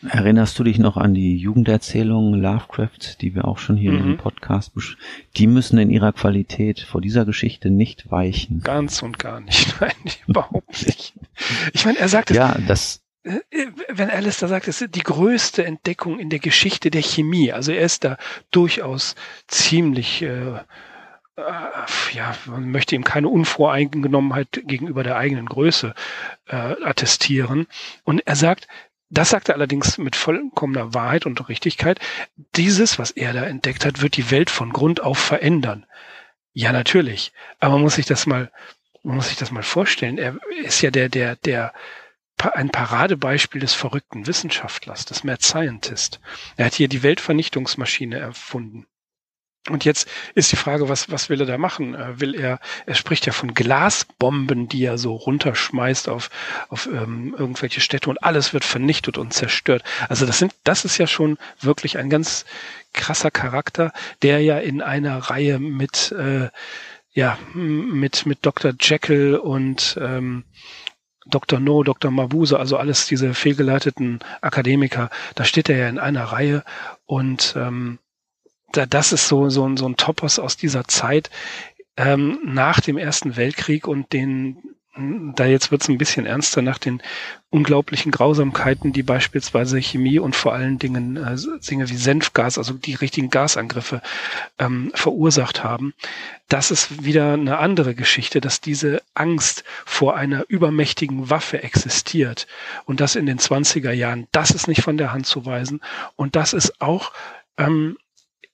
Erinnerst 0.08 0.58
du 0.58 0.64
dich 0.64 0.78
noch 0.78 0.96
an 0.96 1.12
die 1.12 1.36
Jugenderzählungen 1.36 2.40
Lovecraft, 2.40 3.20
die 3.20 3.34
wir 3.34 3.44
auch 3.46 3.58
schon 3.58 3.76
hier 3.76 3.92
mhm. 3.92 4.12
im 4.12 4.16
Podcast 4.16 4.72
Die 5.36 5.46
müssen 5.46 5.78
in 5.78 5.90
ihrer 5.90 6.12
Qualität 6.12 6.80
vor 6.80 7.00
dieser 7.00 7.26
Geschichte 7.26 7.70
nicht 7.70 8.10
weichen. 8.10 8.62
Ganz 8.62 9.02
und 9.02 9.18
gar 9.18 9.40
nicht. 9.40 9.74
Nein, 9.80 9.92
überhaupt 10.26 10.86
nicht. 10.86 11.14
Ich 11.74 11.84
meine, 11.84 11.98
er 11.98 12.08
sagt 12.08 12.30
es. 12.30 12.36
Ja, 12.36 12.56
das. 12.66 13.02
Äh, 13.24 13.40
wenn 13.90 14.08
Alice 14.08 14.38
da 14.38 14.48
sagt, 14.48 14.68
es 14.68 14.80
ist 14.80 14.94
die 14.94 15.02
größte 15.02 15.64
Entdeckung 15.64 16.18
in 16.18 16.30
der 16.30 16.38
Geschichte 16.38 16.90
der 16.90 17.02
Chemie. 17.02 17.52
Also 17.52 17.72
er 17.72 17.84
ist 17.84 18.04
da 18.04 18.16
durchaus 18.50 19.16
ziemlich 19.48 20.22
äh, 20.22 20.54
äh 20.56 20.62
ja, 22.12 22.34
man 22.46 22.70
möchte 22.70 22.94
ihm 22.94 23.04
keine 23.04 23.28
Unvoreingenommenheit 23.28 24.62
gegenüber 24.64 25.02
der 25.02 25.16
eigenen 25.16 25.46
Größe 25.46 25.94
äh, 26.46 26.56
attestieren. 26.56 27.66
Und 28.04 28.26
er 28.26 28.36
sagt, 28.36 28.66
das 29.10 29.30
sagt 29.30 29.48
er 29.48 29.56
allerdings 29.56 29.98
mit 29.98 30.14
vollkommener 30.16 30.94
Wahrheit 30.94 31.26
und 31.26 31.48
Richtigkeit. 31.48 31.98
Dieses, 32.54 32.98
was 32.98 33.10
er 33.10 33.32
da 33.32 33.42
entdeckt 33.42 33.84
hat, 33.84 34.00
wird 34.00 34.16
die 34.16 34.30
Welt 34.30 34.50
von 34.50 34.72
Grund 34.72 35.02
auf 35.02 35.18
verändern. 35.18 35.84
Ja, 36.52 36.72
natürlich. 36.72 37.32
Aber 37.58 37.74
man 37.74 37.82
muss 37.82 37.96
sich 37.96 38.06
das 38.06 38.26
mal, 38.26 38.52
man 39.02 39.16
muss 39.16 39.28
sich 39.28 39.36
das 39.36 39.50
mal 39.50 39.64
vorstellen. 39.64 40.16
Er 40.16 40.36
ist 40.62 40.80
ja 40.80 40.90
der, 40.90 41.08
der, 41.08 41.36
der, 41.36 41.72
ein 42.54 42.70
Paradebeispiel 42.70 43.60
des 43.60 43.74
verrückten 43.74 44.26
Wissenschaftlers, 44.26 45.04
des 45.04 45.24
Mad 45.24 45.42
Scientist. 45.42 46.20
Er 46.56 46.66
hat 46.66 46.74
hier 46.74 46.88
die 46.88 47.02
Weltvernichtungsmaschine 47.02 48.18
erfunden. 48.18 48.86
Und 49.68 49.84
jetzt 49.84 50.08
ist 50.34 50.50
die 50.52 50.56
Frage, 50.56 50.88
was, 50.88 51.10
was 51.10 51.28
will 51.28 51.40
er 51.40 51.46
da 51.46 51.58
machen? 51.58 51.94
Äh, 51.94 52.18
will 52.18 52.34
er, 52.34 52.60
er 52.86 52.94
spricht 52.94 53.26
ja 53.26 53.32
von 53.32 53.52
Glasbomben, 53.52 54.68
die 54.68 54.82
er 54.84 54.96
so 54.96 55.14
runterschmeißt 55.14 56.08
auf, 56.08 56.30
auf 56.70 56.86
ähm, 56.86 57.34
irgendwelche 57.38 57.82
Städte 57.82 58.08
und 58.08 58.22
alles 58.22 58.54
wird 58.54 58.64
vernichtet 58.64 59.18
und 59.18 59.34
zerstört. 59.34 59.84
Also 60.08 60.24
das 60.24 60.38
sind, 60.38 60.54
das 60.64 60.86
ist 60.86 60.96
ja 60.96 61.06
schon 61.06 61.36
wirklich 61.60 61.98
ein 61.98 62.08
ganz 62.08 62.46
krasser 62.94 63.30
Charakter, 63.30 63.92
der 64.22 64.40
ja 64.40 64.58
in 64.58 64.80
einer 64.80 65.18
Reihe 65.18 65.58
mit, 65.58 66.10
äh, 66.12 66.48
ja, 67.12 67.38
mit, 67.52 68.24
mit 68.24 68.38
Dr. 68.46 68.72
Jekyll 68.80 69.36
und 69.36 69.98
ähm, 70.00 70.44
Dr. 71.26 71.60
No, 71.60 71.82
Dr. 71.82 72.10
Mabuse, 72.10 72.58
also 72.58 72.78
alles 72.78 73.06
diese 73.06 73.34
fehlgeleiteten 73.34 74.20
Akademiker, 74.40 75.10
da 75.34 75.44
steht 75.44 75.68
er 75.68 75.76
ja 75.76 75.88
in 75.88 75.98
einer 75.98 76.24
Reihe 76.24 76.64
und 77.04 77.54
ähm, 77.56 77.98
da, 78.72 78.86
das 78.86 79.12
ist 79.12 79.28
so, 79.28 79.48
so, 79.48 79.76
so 79.76 79.86
ein 79.86 79.96
Topos 79.96 80.38
aus 80.38 80.56
dieser 80.56 80.86
Zeit 80.86 81.30
ähm, 81.96 82.38
nach 82.44 82.80
dem 82.80 82.96
Ersten 82.96 83.36
Weltkrieg 83.36 83.86
und 83.86 84.12
den, 84.12 84.56
da 84.96 85.46
jetzt 85.46 85.70
wird's 85.70 85.88
ein 85.88 85.98
bisschen 85.98 86.26
ernster 86.26 86.62
nach 86.62 86.78
den 86.78 87.02
unglaublichen 87.50 88.12
Grausamkeiten, 88.12 88.92
die 88.92 89.02
beispielsweise 89.02 89.80
Chemie 89.80 90.18
und 90.18 90.36
vor 90.36 90.54
allen 90.54 90.78
Dingen 90.78 91.16
äh, 91.16 91.36
Dinge 91.68 91.88
wie 91.90 91.96
Senfgas, 91.96 92.58
also 92.58 92.74
die 92.74 92.94
richtigen 92.94 93.28
Gasangriffe 93.28 94.02
ähm, 94.58 94.92
verursacht 94.94 95.64
haben. 95.64 95.94
Das 96.48 96.70
ist 96.70 97.04
wieder 97.04 97.34
eine 97.34 97.58
andere 97.58 97.94
Geschichte, 97.94 98.40
dass 98.40 98.60
diese 98.60 99.02
Angst 99.14 99.64
vor 99.84 100.16
einer 100.16 100.44
übermächtigen 100.48 101.28
Waffe 101.28 101.62
existiert 101.62 102.46
und 102.84 103.00
das 103.00 103.16
in 103.16 103.26
den 103.26 103.38
20er 103.38 103.92
Jahren, 103.92 104.26
das 104.32 104.50
ist 104.50 104.68
nicht 104.68 104.82
von 104.82 104.96
der 104.96 105.12
Hand 105.12 105.26
zu 105.26 105.44
weisen 105.44 105.80
und 106.16 106.36
das 106.36 106.52
ist 106.52 106.80
auch 106.80 107.12
ähm, 107.58 107.96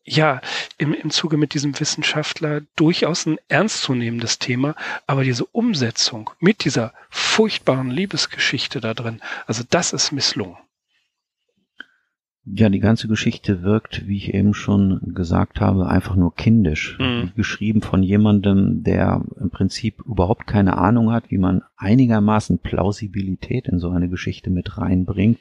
ja, 0.07 0.41
im, 0.79 0.95
im 0.95 1.11
Zuge 1.11 1.37
mit 1.37 1.53
diesem 1.53 1.79
Wissenschaftler 1.79 2.63
durchaus 2.77 3.27
ein 3.27 3.39
ernstzunehmendes 3.49 4.39
Thema, 4.39 4.77
aber 5.07 5.25
diese 5.25 5.45
Umsetzung 5.47 6.31
mit 6.39 6.65
dieser 6.65 6.95
furchtbaren 7.11 7.91
Liebesgeschichte 7.91 8.81
da 8.81 8.95
drin, 8.95 9.21
also 9.47 9.65
das 9.69 9.93
ist 9.93 10.13
misslungen. 10.13 10.57
Ja, 12.49 12.69
die 12.69 12.79
ganze 12.79 13.09
Geschichte 13.09 13.65
wirkt, 13.65 14.07
wie 14.07 14.19
ich 14.19 14.33
eben 14.33 14.55
schon 14.55 15.01
gesagt 15.17 15.61
habe, 15.61 15.89
einfach 15.89 16.15
nur 16.15 16.33
kindisch. 16.37 16.97
Mhm. 17.01 17.33
Geschrieben 17.35 17.83
von 17.83 18.05
jemandem, 18.05 18.85
der 18.85 19.25
im 19.41 19.51
Prinzip 19.51 20.01
überhaupt 20.07 20.47
keine 20.47 20.79
Ahnung 20.79 21.11
hat, 21.11 21.33
wie 21.33 21.39
man 21.39 21.63
einigermaßen 21.77 22.61
Plausibilität 22.61 23.67
in 23.67 23.81
so 23.81 23.91
eine 23.91 24.09
Geschichte 24.09 24.51
mit 24.51 24.79
reinbringt 24.79 25.41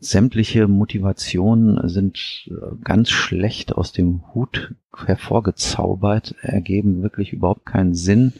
sämtliche 0.00 0.68
Motivationen 0.68 1.88
sind 1.88 2.48
äh, 2.48 2.76
ganz 2.82 3.10
schlecht 3.10 3.72
aus 3.72 3.92
dem 3.92 4.34
Hut 4.34 4.74
hervorgezaubert, 4.96 6.34
ergeben 6.42 7.02
wirklich 7.02 7.32
überhaupt 7.32 7.66
keinen 7.66 7.94
Sinn. 7.94 8.32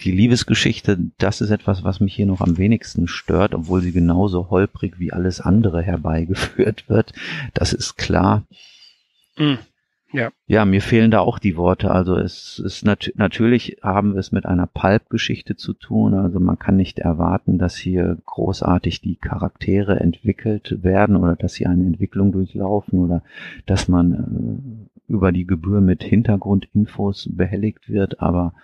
Die 0.00 0.10
Liebesgeschichte, 0.10 0.98
das 1.18 1.40
ist 1.40 1.50
etwas, 1.50 1.84
was 1.84 2.00
mich 2.00 2.14
hier 2.14 2.26
noch 2.26 2.40
am 2.40 2.58
wenigsten 2.58 3.06
stört, 3.06 3.54
obwohl 3.54 3.80
sie 3.80 3.92
genauso 3.92 4.50
holprig 4.50 4.98
wie 4.98 5.12
alles 5.12 5.40
andere 5.40 5.82
herbeigeführt 5.82 6.88
wird. 6.88 7.12
Das 7.54 7.72
ist 7.72 7.96
klar. 7.96 8.44
Mhm. 9.38 9.58
Ja. 10.14 10.30
ja, 10.46 10.64
mir 10.64 10.80
fehlen 10.80 11.10
da 11.10 11.18
auch 11.18 11.40
die 11.40 11.56
Worte. 11.56 11.90
Also 11.90 12.16
es 12.16 12.60
ist 12.64 12.84
nat 12.84 13.12
natürlich 13.16 13.78
haben 13.82 14.12
wir 14.12 14.20
es 14.20 14.30
mit 14.30 14.46
einer 14.46 14.68
Pulp-Geschichte 14.68 15.56
zu 15.56 15.72
tun. 15.72 16.14
Also 16.14 16.38
man 16.38 16.56
kann 16.56 16.76
nicht 16.76 17.00
erwarten, 17.00 17.58
dass 17.58 17.76
hier 17.76 18.18
großartig 18.24 19.00
die 19.00 19.16
Charaktere 19.16 19.98
entwickelt 19.98 20.84
werden 20.84 21.16
oder 21.16 21.34
dass 21.34 21.54
sie 21.54 21.66
eine 21.66 21.84
Entwicklung 21.84 22.30
durchlaufen 22.30 23.00
oder 23.00 23.24
dass 23.66 23.88
man 23.88 24.88
äh, 25.08 25.12
über 25.12 25.32
die 25.32 25.46
Gebühr 25.46 25.80
mit 25.80 26.04
Hintergrundinfos 26.04 27.28
behelligt 27.32 27.88
wird. 27.88 28.20
Aber 28.20 28.54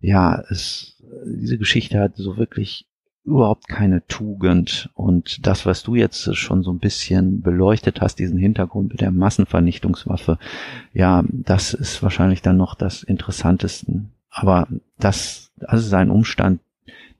ja, 0.00 0.38
es, 0.50 1.02
diese 1.24 1.56
Geschichte 1.56 1.98
hat 1.98 2.16
so 2.16 2.36
wirklich 2.36 2.86
überhaupt 3.24 3.68
keine 3.68 4.06
Tugend. 4.06 4.90
Und 4.94 5.46
das, 5.46 5.66
was 5.66 5.82
du 5.82 5.94
jetzt 5.94 6.36
schon 6.36 6.62
so 6.62 6.72
ein 6.72 6.78
bisschen 6.78 7.40
beleuchtet 7.40 8.00
hast, 8.00 8.18
diesen 8.18 8.38
Hintergrund 8.38 8.90
mit 8.90 9.00
der 9.00 9.10
Massenvernichtungswaffe, 9.10 10.38
ja, 10.92 11.24
das 11.28 11.74
ist 11.74 12.02
wahrscheinlich 12.02 12.42
dann 12.42 12.56
noch 12.56 12.74
das 12.74 13.02
Interessanteste. 13.02 14.04
Aber 14.30 14.68
das, 14.98 15.52
das 15.56 15.84
ist 15.84 15.94
ein 15.94 16.10
Umstand, 16.10 16.60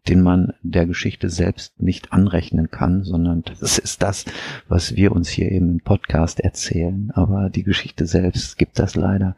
den 0.09 0.21
man 0.21 0.53
der 0.63 0.87
Geschichte 0.87 1.31
selbst 1.31 1.81
nicht 1.81 2.13
anrechnen 2.13 2.71
kann, 2.71 3.05
sondern 3.05 3.43
das 3.59 3.79
ist 3.79 4.03
das, 4.03 4.27
was 4.69 4.97
wir 4.97 5.13
uns 5.13 5.31
hier 5.31 5.51
eben 5.51 5.71
im 5.71 5.81
Podcast 5.81 6.41
erzählen. 6.41 7.11
Aber 7.15 7.49
die 7.49 7.63
Geschichte 7.63 8.07
selbst 8.07 8.59
gibt 8.59 8.79
das 8.79 8.97
leider 8.97 9.37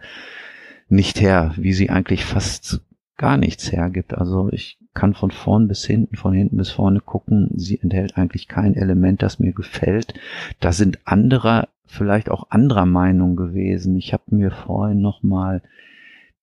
nicht 0.88 1.20
her, 1.20 1.54
wie 1.56 1.72
sie 1.72 1.90
eigentlich 1.90 2.24
fast 2.24 2.80
gar 3.16 3.36
nichts 3.36 3.70
hergibt. 3.70 4.14
Also 4.14 4.50
ich 4.50 4.78
kann 4.96 5.14
von 5.14 5.30
vorn 5.30 5.68
bis 5.68 5.84
hinten, 5.84 6.16
von 6.16 6.32
hinten 6.32 6.56
bis 6.56 6.70
vorne 6.70 7.00
gucken. 7.00 7.50
Sie 7.54 7.78
enthält 7.78 8.16
eigentlich 8.16 8.48
kein 8.48 8.74
Element, 8.74 9.22
das 9.22 9.38
mir 9.38 9.52
gefällt. 9.52 10.14
Da 10.58 10.72
sind 10.72 10.98
andere, 11.04 11.68
vielleicht 11.84 12.30
auch 12.30 12.50
anderer 12.50 12.86
Meinung 12.86 13.36
gewesen. 13.36 13.94
Ich 13.94 14.12
habe 14.12 14.24
mir 14.34 14.50
vorhin 14.50 15.00
noch 15.00 15.22
mal 15.22 15.62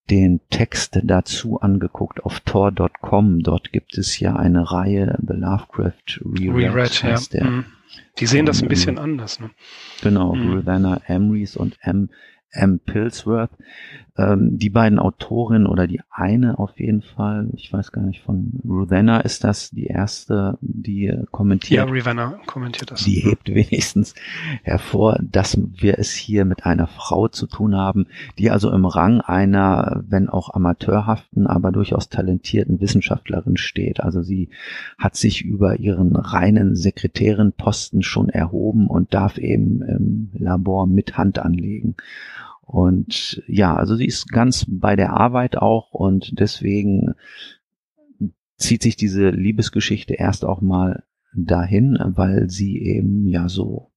den 0.10 0.42
Text 0.50 1.00
dazu 1.04 1.60
angeguckt 1.60 2.24
auf 2.24 2.40
tor.com. 2.42 3.40
Dort 3.42 3.74
gibt 3.74 3.98
es 3.98 4.20
ja 4.20 4.36
eine 4.36 4.72
Reihe, 4.72 5.18
The 5.26 5.34
Lovecraft 5.34 6.22
Reread, 6.24 6.74
Reread 6.74 7.04
heißt 7.04 7.34
ja. 7.34 7.40
der. 7.42 7.50
Mhm. 7.50 7.66
Die 8.20 8.26
sehen 8.28 8.46
das 8.46 8.62
ein 8.62 8.70
bisschen 8.70 9.00
anders. 9.00 9.40
Ne? 9.40 9.50
Genau, 10.02 10.36
mhm. 10.36 10.54
Rosanna 10.54 11.02
Emrys 11.08 11.58
und 11.58 11.78
M. 11.82 12.10
M. 12.52 12.80
Pillsworth. 12.80 13.52
Ähm, 14.16 14.60
die 14.60 14.70
beiden 14.70 15.00
Autorinnen 15.00 15.66
oder 15.66 15.88
die 15.88 16.02
eine 16.12 16.60
auf 16.60 16.80
jeden 16.80 17.02
Fall, 17.02 17.50
ich 17.56 17.74
weiß 17.74 17.92
gar 17.92 18.04
nicht, 18.04 18.22
von 18.22 18.60
Ruthanna 18.64 19.22
ist 19.22 19.44
das 19.44 19.72
die 19.72 19.88
erste, 19.88 20.60
die 20.62 21.12
kommentiert. 21.32 21.88
Ja, 21.88 21.92
Ravenna 21.92 22.40
kommentiert 22.46 22.92
das. 22.92 23.04
Die 23.04 23.22
hebt 23.22 23.50
wenigstens 23.50 24.14
hervor, 24.62 25.18
dass 25.20 25.58
wir 25.60 25.98
es 25.98 26.12
hier 26.12 26.46
mit 26.46 26.64
einer 26.64 26.86
Frau 26.86 27.28
zu 27.28 27.48
tun 27.48 27.76
haben, 27.76 28.06
die 28.38 28.52
also 28.52 28.72
im 28.72 28.86
Rang 28.86 29.20
einer, 29.22 30.04
wenn 30.08 30.30
auch 30.30 30.54
amateurhaften, 30.54 31.48
aber 31.48 31.72
durchaus 31.72 32.10
talentierten 32.10 32.82
Wissenschaftlerin 32.82 33.58
steht. 33.58 34.00
Also 34.00 34.22
sie 34.22 34.50
hat 35.00 35.16
sich 35.16 35.44
über 35.44 35.80
ihren 35.80 36.16
reinen 36.16 36.76
Sekretärinposten 36.76 38.04
schon 38.04 38.30
erhoben 38.30 38.86
und 38.86 39.16
darf 39.16 39.40
eben 39.40 39.82
im 39.82 40.30
Labor 40.34 40.86
mit 40.86 41.18
Hand 41.18 41.40
anlegen. 41.40 41.96
Und 42.66 43.44
ja, 43.48 43.76
also 43.76 43.96
sie 43.96 44.06
ist 44.06 44.30
ganz 44.30 44.66
bei 44.68 44.96
der 44.96 45.14
Arbeit 45.14 45.58
auch 45.58 45.92
und 45.92 46.40
deswegen 46.40 47.14
zieht 48.58 48.82
sich 48.82 48.96
diese 48.96 49.30
Liebesgeschichte 49.30 50.14
erst 50.14 50.46
auch 50.46 50.62
mal 50.62 51.04
dahin, 51.36 51.98
weil 52.02 52.50
sie 52.50 52.82
eben 52.82 53.28
ja 53.28 53.50
so 53.50 53.93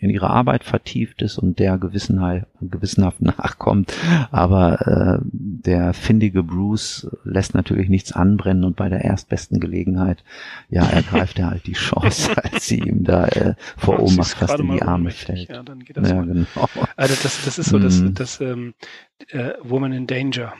in 0.00 0.10
ihre 0.10 0.30
Arbeit 0.30 0.62
vertieft 0.62 1.22
ist 1.22 1.38
und 1.38 1.58
der 1.58 1.76
gewissenhaft 1.76 3.20
nachkommt. 3.20 3.92
Aber 4.30 5.18
äh, 5.20 5.24
der 5.24 5.92
findige 5.92 6.42
Bruce 6.42 7.08
lässt 7.24 7.54
natürlich 7.54 7.88
nichts 7.88 8.12
anbrennen 8.12 8.64
und 8.64 8.76
bei 8.76 8.88
der 8.88 9.04
erstbesten 9.04 9.58
Gelegenheit, 9.58 10.22
ja, 10.68 10.84
ergreift 10.88 11.38
er 11.38 11.50
halt 11.50 11.66
die 11.66 11.72
Chance, 11.72 12.30
als 12.42 12.66
sie 12.66 12.78
ihm 12.78 13.04
da 13.04 13.26
äh, 13.26 13.54
vor 13.76 14.00
Ohnmacht 14.00 14.34
fast 14.34 14.58
in 14.58 14.70
die 14.70 14.82
Arme 14.82 15.10
fällt. 15.10 15.48
Ja, 15.48 15.62
dann 15.62 15.80
geht 15.80 15.96
das 15.96 16.10
ja, 16.10 16.22
genau. 16.22 16.46
Also 16.96 17.14
das, 17.22 17.44
das 17.44 17.58
ist 17.58 17.70
so 17.70 17.78
das, 17.78 18.00
mhm. 18.00 18.14
das 18.14 18.40
ähm, 18.40 18.74
äh, 19.30 19.52
Woman 19.62 19.92
in 19.92 20.06
Danger 20.06 20.52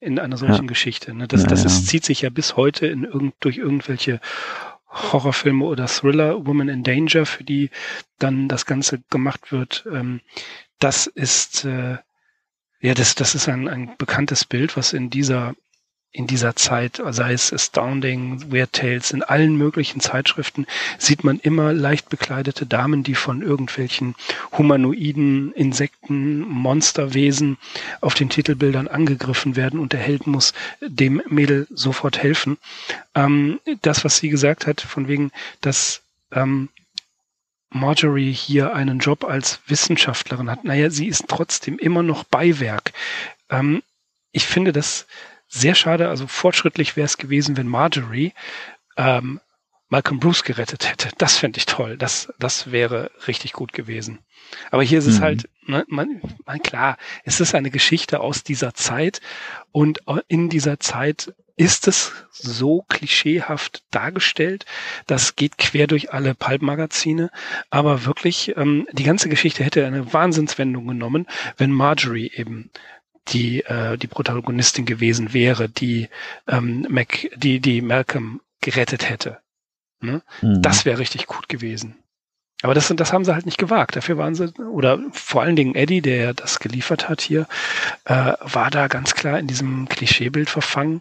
in 0.00 0.18
einer 0.18 0.38
solchen 0.38 0.64
ja. 0.64 0.68
Geschichte. 0.68 1.12
Ne? 1.12 1.28
Das, 1.28 1.44
das 1.44 1.66
ist, 1.66 1.86
zieht 1.86 2.06
sich 2.06 2.22
ja 2.22 2.30
bis 2.30 2.56
heute 2.56 2.86
in 2.86 3.04
irgend, 3.04 3.34
durch 3.40 3.58
irgendwelche 3.58 4.20
Horrorfilme 4.90 5.64
oder 5.64 5.86
Thriller, 5.86 6.46
Woman 6.46 6.68
in 6.68 6.82
Danger, 6.82 7.24
für 7.26 7.44
die 7.44 7.70
dann 8.18 8.48
das 8.48 8.66
Ganze 8.66 9.00
gemacht 9.10 9.52
wird. 9.52 9.84
Ähm, 9.90 10.20
das 10.78 11.06
ist 11.06 11.64
äh, 11.64 11.98
ja 12.80 12.94
das, 12.94 13.14
das 13.14 13.34
ist 13.34 13.48
ein, 13.48 13.68
ein 13.68 13.96
bekanntes 13.98 14.44
Bild, 14.44 14.76
was 14.76 14.92
in 14.92 15.10
dieser 15.10 15.54
in 16.12 16.26
dieser 16.26 16.56
Zeit, 16.56 17.00
sei 17.10 17.32
es 17.32 17.52
Astounding, 17.52 18.52
Weird 18.52 18.72
Tales, 18.72 19.12
in 19.12 19.22
allen 19.22 19.56
möglichen 19.56 20.00
Zeitschriften 20.00 20.66
sieht 20.98 21.22
man 21.22 21.38
immer 21.38 21.72
leicht 21.72 22.08
bekleidete 22.08 22.66
Damen, 22.66 23.04
die 23.04 23.14
von 23.14 23.42
irgendwelchen 23.42 24.16
humanoiden 24.56 25.52
Insekten, 25.52 26.40
Monsterwesen 26.40 27.58
auf 28.00 28.14
den 28.14 28.28
Titelbildern 28.28 28.88
angegriffen 28.88 29.54
werden 29.54 29.78
und 29.78 29.92
der 29.92 30.00
Held 30.00 30.26
muss 30.26 30.52
dem 30.80 31.22
Mädel 31.28 31.68
sofort 31.70 32.20
helfen. 32.20 32.58
Ähm, 33.14 33.60
das, 33.82 34.04
was 34.04 34.18
sie 34.18 34.30
gesagt 34.30 34.66
hat, 34.66 34.80
von 34.80 35.06
wegen, 35.06 35.30
dass 35.60 36.02
ähm, 36.32 36.70
Marjorie 37.70 38.32
hier 38.32 38.74
einen 38.74 38.98
Job 38.98 39.22
als 39.22 39.60
Wissenschaftlerin 39.68 40.50
hat, 40.50 40.64
naja, 40.64 40.90
sie 40.90 41.06
ist 41.06 41.28
trotzdem 41.28 41.78
immer 41.78 42.02
noch 42.02 42.24
Beiwerk. 42.24 42.92
Ähm, 43.48 43.82
ich 44.32 44.46
finde 44.46 44.72
das 44.72 45.06
sehr 45.50 45.74
schade, 45.74 46.08
also 46.08 46.26
fortschrittlich 46.26 46.96
wäre 46.96 47.06
es 47.06 47.18
gewesen, 47.18 47.56
wenn 47.56 47.66
Marjorie 47.66 48.32
ähm, 48.96 49.40
Malcolm 49.88 50.20
Bruce 50.20 50.44
gerettet 50.44 50.88
hätte. 50.88 51.10
Das 51.18 51.36
fände 51.36 51.58
ich 51.58 51.66
toll. 51.66 51.96
Das, 51.96 52.32
das 52.38 52.70
wäre 52.70 53.10
richtig 53.26 53.52
gut 53.52 53.72
gewesen. 53.72 54.20
Aber 54.70 54.84
hier 54.84 55.00
ist 55.00 55.06
es 55.06 55.18
mhm. 55.18 55.24
halt, 55.24 55.48
ne, 55.66 55.84
man, 55.88 56.20
man, 56.46 56.62
klar, 56.62 56.96
es 57.24 57.40
ist 57.40 57.56
eine 57.56 57.70
Geschichte 57.70 58.20
aus 58.20 58.44
dieser 58.44 58.74
Zeit 58.74 59.20
und 59.72 60.00
in 60.28 60.48
dieser 60.48 60.78
Zeit 60.78 61.34
ist 61.56 61.88
es 61.88 62.12
so 62.30 62.86
klischeehaft 62.88 63.82
dargestellt. 63.90 64.64
Das 65.06 65.34
geht 65.34 65.58
quer 65.58 65.88
durch 65.88 66.12
alle 66.12 66.34
Pulp-Magazine. 66.34 67.30
Aber 67.68 68.06
wirklich, 68.06 68.56
ähm, 68.56 68.86
die 68.92 69.04
ganze 69.04 69.28
Geschichte 69.28 69.62
hätte 69.64 69.84
eine 69.84 70.12
Wahnsinnswendung 70.12 70.86
genommen, 70.86 71.26
wenn 71.58 71.70
Marjorie 71.72 72.30
eben 72.34 72.70
die 73.28 73.62
äh, 73.64 73.96
die 73.96 74.06
Protagonistin 74.06 74.86
gewesen 74.86 75.32
wäre, 75.32 75.68
die 75.68 76.08
ähm, 76.48 76.86
Mac, 76.88 77.28
die 77.36 77.60
die 77.60 77.80
Malcolm 77.80 78.40
gerettet 78.60 79.08
hätte. 79.08 79.38
Ne? 80.00 80.22
Mhm. 80.42 80.62
Das 80.62 80.84
wäre 80.84 80.98
richtig 80.98 81.26
gut 81.26 81.48
gewesen. 81.48 81.96
Aber 82.62 82.74
das, 82.74 82.92
das 82.94 83.12
haben 83.12 83.24
sie 83.24 83.32
halt 83.32 83.46
nicht 83.46 83.58
gewagt. 83.58 83.96
Dafür 83.96 84.18
waren 84.18 84.34
sie, 84.34 84.52
oder 84.58 84.98
vor 85.12 85.42
allen 85.42 85.56
Dingen 85.56 85.74
Eddie, 85.74 86.02
der 86.02 86.34
das 86.34 86.58
geliefert 86.58 87.08
hat 87.08 87.22
hier, 87.22 87.46
äh, 88.04 88.34
war 88.40 88.70
da 88.70 88.88
ganz 88.88 89.14
klar 89.14 89.38
in 89.38 89.46
diesem 89.46 89.88
Klischeebild 89.88 90.50
verfangen 90.50 91.00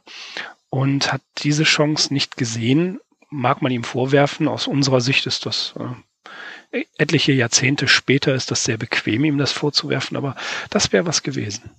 und 0.69 1.11
hat 1.11 1.21
diese 1.39 1.63
Chance 1.63 2.13
nicht 2.13 2.37
gesehen. 2.37 2.99
Mag 3.29 3.61
man 3.61 3.71
ihm 3.71 3.83
vorwerfen. 3.83 4.47
Aus 4.47 4.67
unserer 4.67 5.01
Sicht 5.01 5.25
ist 5.25 5.45
das 5.45 5.73
äh, 5.77 6.85
etliche 6.97 7.31
Jahrzehnte 7.31 7.87
später 7.87 8.33
ist 8.35 8.51
das 8.51 8.63
sehr 8.63 8.77
bequem, 8.77 9.25
ihm 9.25 9.37
das 9.37 9.51
vorzuwerfen, 9.51 10.15
aber 10.15 10.35
das 10.69 10.91
wäre 10.93 11.05
was 11.05 11.23
gewesen. 11.23 11.71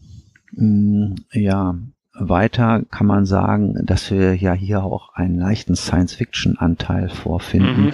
Mm, 0.61 1.15
ja, 1.33 1.75
weiter 2.15 2.83
kann 2.91 3.07
man 3.07 3.25
sagen, 3.25 3.75
dass 3.85 4.11
wir 4.11 4.35
ja 4.35 4.53
hier 4.53 4.85
auch 4.85 5.15
einen 5.15 5.39
leichten 5.39 5.75
Science-Fiction-Anteil 5.75 7.09
vorfinden. 7.09 7.87
Mhm 7.87 7.93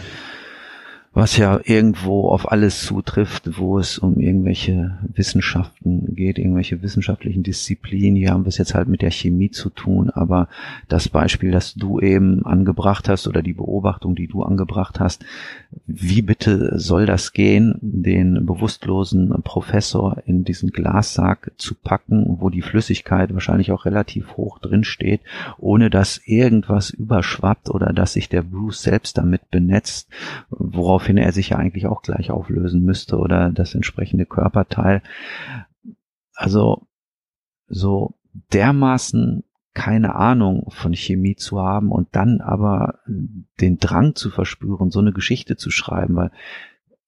was 1.16 1.38
ja 1.38 1.58
irgendwo 1.64 2.28
auf 2.28 2.52
alles 2.52 2.82
zutrifft, 2.82 3.58
wo 3.58 3.78
es 3.78 3.96
um 3.98 4.20
irgendwelche 4.20 4.98
Wissenschaften 5.14 6.14
geht, 6.14 6.36
irgendwelche 6.38 6.82
wissenschaftlichen 6.82 7.42
Disziplinen. 7.42 8.16
Hier 8.16 8.32
haben 8.32 8.44
wir 8.44 8.50
es 8.50 8.58
jetzt 8.58 8.74
halt 8.74 8.86
mit 8.86 9.00
der 9.00 9.10
Chemie 9.10 9.50
zu 9.50 9.70
tun, 9.70 10.10
aber 10.10 10.48
das 10.88 11.08
Beispiel, 11.08 11.52
das 11.52 11.72
du 11.72 12.00
eben 12.00 12.44
angebracht 12.44 13.08
hast 13.08 13.26
oder 13.26 13.40
die 13.40 13.54
Beobachtung, 13.54 14.14
die 14.14 14.26
du 14.26 14.42
angebracht 14.42 15.00
hast, 15.00 15.24
wie 15.86 16.20
bitte 16.20 16.78
soll 16.78 17.06
das 17.06 17.32
gehen, 17.32 17.78
den 17.80 18.44
bewusstlosen 18.44 19.32
Professor 19.42 20.18
in 20.26 20.44
diesen 20.44 20.68
Glassack 20.70 21.50
zu 21.56 21.74
packen, 21.74 22.36
wo 22.40 22.50
die 22.50 22.60
Flüssigkeit 22.60 23.32
wahrscheinlich 23.32 23.72
auch 23.72 23.86
relativ 23.86 24.36
hoch 24.36 24.58
drin 24.58 24.84
steht, 24.84 25.22
ohne 25.56 25.88
dass 25.88 26.20
irgendwas 26.26 26.90
überschwappt 26.90 27.70
oder 27.70 27.94
dass 27.94 28.12
sich 28.12 28.28
der 28.28 28.42
Bruce 28.42 28.82
selbst 28.82 29.16
damit 29.16 29.50
benetzt, 29.50 30.10
worauf 30.50 31.05
woraufhin 31.06 31.18
er 31.18 31.32
sich 31.32 31.50
ja 31.50 31.58
eigentlich 31.58 31.86
auch 31.86 32.02
gleich 32.02 32.30
auflösen 32.30 32.82
müsste 32.82 33.16
oder 33.18 33.50
das 33.50 33.74
entsprechende 33.74 34.26
Körperteil. 34.26 35.02
Also 36.34 36.86
so 37.68 38.14
dermaßen 38.52 39.44
keine 39.72 40.16
Ahnung 40.16 40.70
von 40.70 40.94
Chemie 40.94 41.36
zu 41.36 41.60
haben 41.60 41.92
und 41.92 42.08
dann 42.12 42.40
aber 42.40 43.00
den 43.60 43.78
Drang 43.78 44.14
zu 44.14 44.30
verspüren, 44.30 44.90
so 44.90 45.00
eine 45.00 45.12
Geschichte 45.12 45.56
zu 45.56 45.70
schreiben, 45.70 46.16
weil 46.16 46.30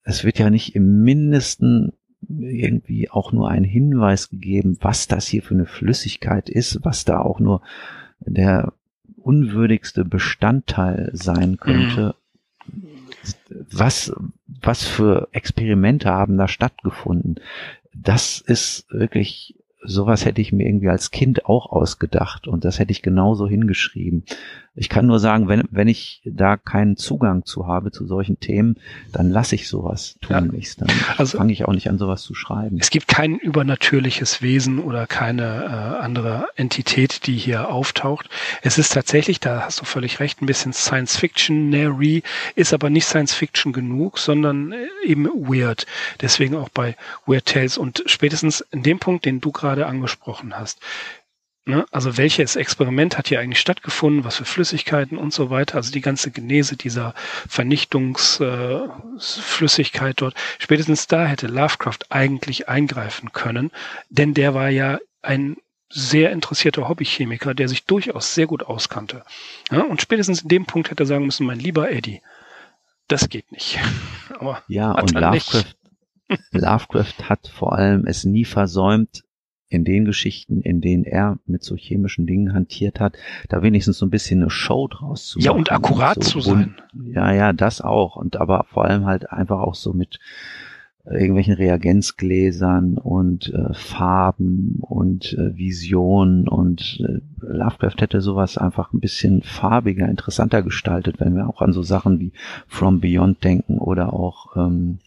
es 0.05 0.23
wird 0.23 0.39
ja 0.39 0.51
nicht 0.51 0.77
im 0.77 1.03
mindesten 1.03 1.93
irgendwie 2.29 3.11
auch 3.11 3.33
nur 3.33 3.49
einen 3.49 3.65
Hinweis 3.65 4.29
gegeben, 4.29 4.77
was 4.81 5.09
das 5.09 5.27
hier 5.27 5.43
für 5.43 5.55
eine 5.55 5.67
Flüssigkeit 5.67 6.49
ist, 6.49 6.85
was 6.85 7.05
da 7.05 7.21
auch 7.21 7.41
nur 7.41 7.63
der 8.21 8.73
unwürdigste 9.17 10.05
Bestandteil 10.05 11.11
sein 11.15 11.57
könnte. 11.57 12.15
Mhm. 12.67 12.98
Was, 13.71 14.13
was 14.63 14.85
für 14.85 15.29
Experimente 15.33 16.11
haben 16.11 16.37
da 16.37 16.49
stattgefunden? 16.49 17.41
Das 17.95 18.41
ist 18.41 18.87
wirklich 18.91 19.55
sowas 19.83 20.25
hätte 20.25 20.41
ich 20.41 20.53
mir 20.53 20.67
irgendwie 20.67 20.89
als 20.89 21.11
Kind 21.11 21.47
auch 21.47 21.71
ausgedacht 21.71 22.49
und 22.49 22.65
das 22.65 22.79
hätte 22.79 22.93
ich 22.93 23.03
genauso 23.03 23.49
hingeschrieben. 23.49 24.25
Ich 24.79 24.89
kann 24.89 25.07
nur 25.07 25.19
sagen, 25.19 25.49
wenn, 25.49 25.65
wenn 25.71 25.89
ich 25.89 26.23
da 26.25 26.57
keinen 26.57 26.97
Zugang 26.97 27.45
zu 27.45 27.67
habe 27.67 27.91
zu 27.91 28.07
solchen 28.07 28.39
Themen, 28.39 28.77
dann 29.13 29.31
lasse 29.31 29.57
ich 29.57 29.69
sowas 29.69 30.17
tunlichst. 30.21 30.81
Dann 30.81 30.89
also, 31.17 31.39
fange 31.39 31.53
ich 31.53 31.65
auch 31.65 31.73
nicht 31.73 31.89
an, 31.89 31.99
sowas 31.99 32.23
zu 32.23 32.35
schreiben. 32.35 32.79
Es 32.81 32.91
gibt 32.91 33.09
kein 33.09 33.39
übernatürliches 33.39 34.41
Wesen 34.41 34.79
oder 34.79 35.07
keine 35.07 35.65
äh, 35.65 36.03
andere 36.05 36.47
Entität, 36.55 37.27
die 37.27 37.37
hier 37.37 37.71
auftaucht. 37.71 38.31
Es 38.63 38.79
ist 38.79 38.93
tatsächlich, 38.93 39.41
da 39.41 39.63
hast 39.63 39.81
du 39.81 39.85
völlig 39.85 40.21
recht, 40.21 40.41
ein 40.41 40.47
bisschen 40.47 40.73
Science 40.73 41.17
Fiction, 41.17 41.71
Nary, 41.71 42.23
ist 42.55 42.73
aber 42.73 42.89
nicht 42.89 43.07
Science 43.07 43.35
Fiction 43.35 43.73
genug, 43.73 44.19
sondern 44.19 44.73
äh, 44.73 44.87
eben 45.05 45.25
weird. 45.27 45.87
Deswegen 46.21 46.55
auch 46.55 46.69
bei 46.69 46.97
Weird 47.27 47.47
Tales 47.47 47.79
und 47.79 48.05
spätestens 48.07 48.61
in 48.71 48.85
dem 48.85 49.01
Punkt, 49.01 49.25
den 49.25 49.41
du 49.41 49.51
gerade 49.51 49.87
angesprochen 49.87 50.57
hast, 50.57 50.81
Ne? 51.69 51.85
Also 51.91 52.17
welches 52.17 52.57
Experiment 52.57 53.19
hat 53.19 53.29
hier 53.29 53.41
eigentlich 53.41 53.61
stattgefunden, 53.61 54.25
was 54.25 54.37
für 54.37 54.47
Flüssigkeiten 54.47 55.19
und 55.19 55.35
so 55.35 55.51
weiter. 55.51 55.77
Also 55.77 55.93
die 55.93 56.01
ganze 56.01 56.31
Genese 56.31 56.79
dieser 56.79 57.13
Vernichtungsflüssigkeit 57.47 60.13
äh, 60.13 60.17
dort. 60.17 60.35
Spätestens 60.59 61.09
da 61.09 61.27
hätte 61.27 61.47
Lovecraft 61.47 61.99
eigentlich 62.09 62.71
eingreifen 62.71 63.33
können, 63.33 63.71
denn 64.09 64.33
der 64.33 64.55
war 64.55 64.71
ja 64.71 64.99
ein 65.21 65.59
sehr 65.91 66.33
interessierter 66.33 66.89
Hobbychemiker, 66.89 67.53
der 67.53 67.69
sich 67.69 67.85
durchaus 67.85 68.35
sehr 68.35 68.47
gut 68.47 68.63
auskannte. 68.63 69.23
Ja? 69.71 69.83
Und 69.83 70.01
spätestens 70.01 70.41
in 70.41 70.49
dem 70.49 70.65
Punkt 70.65 70.91
hätte 70.91 71.03
er 71.03 71.07
sagen 71.07 71.27
müssen, 71.27 71.47
mein 71.47 71.59
lieber 71.59 71.91
Eddie, 71.91 72.23
das 73.09 73.29
geht 73.29 73.53
nicht. 73.53 73.79
Aber 74.39 74.63
ja, 74.69 74.93
und 74.93 75.13
Lovecraft, 75.13 75.77
Lovecraft 76.53 77.29
hat 77.29 77.49
vor 77.49 77.75
allem 77.75 78.07
es 78.07 78.25
nie 78.25 78.47
versäumt, 78.47 79.25
in 79.69 79.85
den 79.85 80.05
Geschichten, 80.05 80.63
in 80.63 80.81
denen 80.81 81.05
er 81.05 81.39
mit 81.47 81.63
so 81.63 81.77
chemischen 81.77 82.27
Dingen 82.27 82.55
hantiert 82.55 83.01
hat, 83.01 83.17
da 83.49 83.63
wenigstens 83.63 83.99
so 83.99 84.07
ein 84.07 84.11
bisschen 84.11 84.41
eine 84.41 84.51
Show 84.51 84.89
draus 84.89 85.29
zu 85.29 85.39
machen. 85.39 85.45
Ja, 85.45 85.53
und 85.53 85.73
akkurat 85.73 86.17
und 86.17 86.25
so, 86.25 86.31
zu 86.31 86.41
sein. 86.41 86.75
ja, 87.13 87.33
ja, 87.33 87.53
das 87.53 87.81
auch. 87.81 88.17
Und 88.17 88.37
aber 88.39 88.65
vor 88.71 88.87
allem 88.87 89.05
halt 89.05 89.31
einfach 89.31 89.61
auch 89.61 89.75
so 89.75 89.93
mit 89.93 90.21
äh, 91.05 91.19
irgendwelchen 91.19 91.55
Reagenzgläsern 91.55 92.97
und 92.97 93.53
äh, 93.53 93.75
Farben 93.75 94.79
und 94.81 95.35
äh, 95.35 95.57
Visionen 95.57 96.49
und 96.49 97.01
äh, 97.07 97.21
Lovecraft 97.45 97.97
hätte 98.01 98.23
sowas 98.23 98.57
einfach 98.57 98.93
ein 98.95 99.01
bisschen 99.01 99.43
farbiger, 99.43 100.09
interessanter 100.09 100.63
gestaltet, 100.63 101.21
wenn 101.21 101.37
wir 101.37 101.47
auch 101.47 101.61
an 101.61 101.75
so 101.75 101.83
Sachen 101.83 102.21
wie 102.21 102.33
From 102.67 103.01
Beyond 103.01 103.45
denken 103.45 103.79
oder 103.79 104.15
auch 104.15 104.57
ähm, 104.57 104.99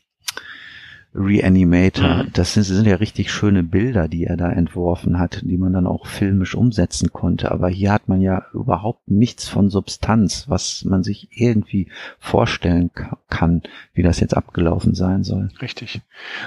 Reanimator. 1.13 2.23
Mhm. 2.23 2.33
Das 2.33 2.53
sind, 2.53 2.63
sind 2.63 2.87
ja 2.87 2.95
richtig 2.95 3.31
schöne 3.31 3.63
Bilder, 3.63 4.07
die 4.07 4.25
er 4.25 4.37
da 4.37 4.49
entworfen 4.49 5.19
hat, 5.19 5.41
die 5.43 5.57
man 5.57 5.73
dann 5.73 5.87
auch 5.87 6.07
filmisch 6.07 6.55
umsetzen 6.55 7.11
konnte. 7.11 7.51
Aber 7.51 7.69
hier 7.69 7.91
hat 7.91 8.07
man 8.07 8.21
ja 8.21 8.45
überhaupt 8.53 9.09
nichts 9.09 9.47
von 9.47 9.69
Substanz, 9.69 10.45
was 10.47 10.85
man 10.85 11.03
sich 11.03 11.27
irgendwie 11.31 11.89
vorstellen 12.19 12.91
kann, 13.29 13.61
wie 13.93 14.03
das 14.03 14.19
jetzt 14.19 14.35
abgelaufen 14.35 14.95
sein 14.95 15.23
soll. 15.23 15.49
Richtig. 15.61 16.01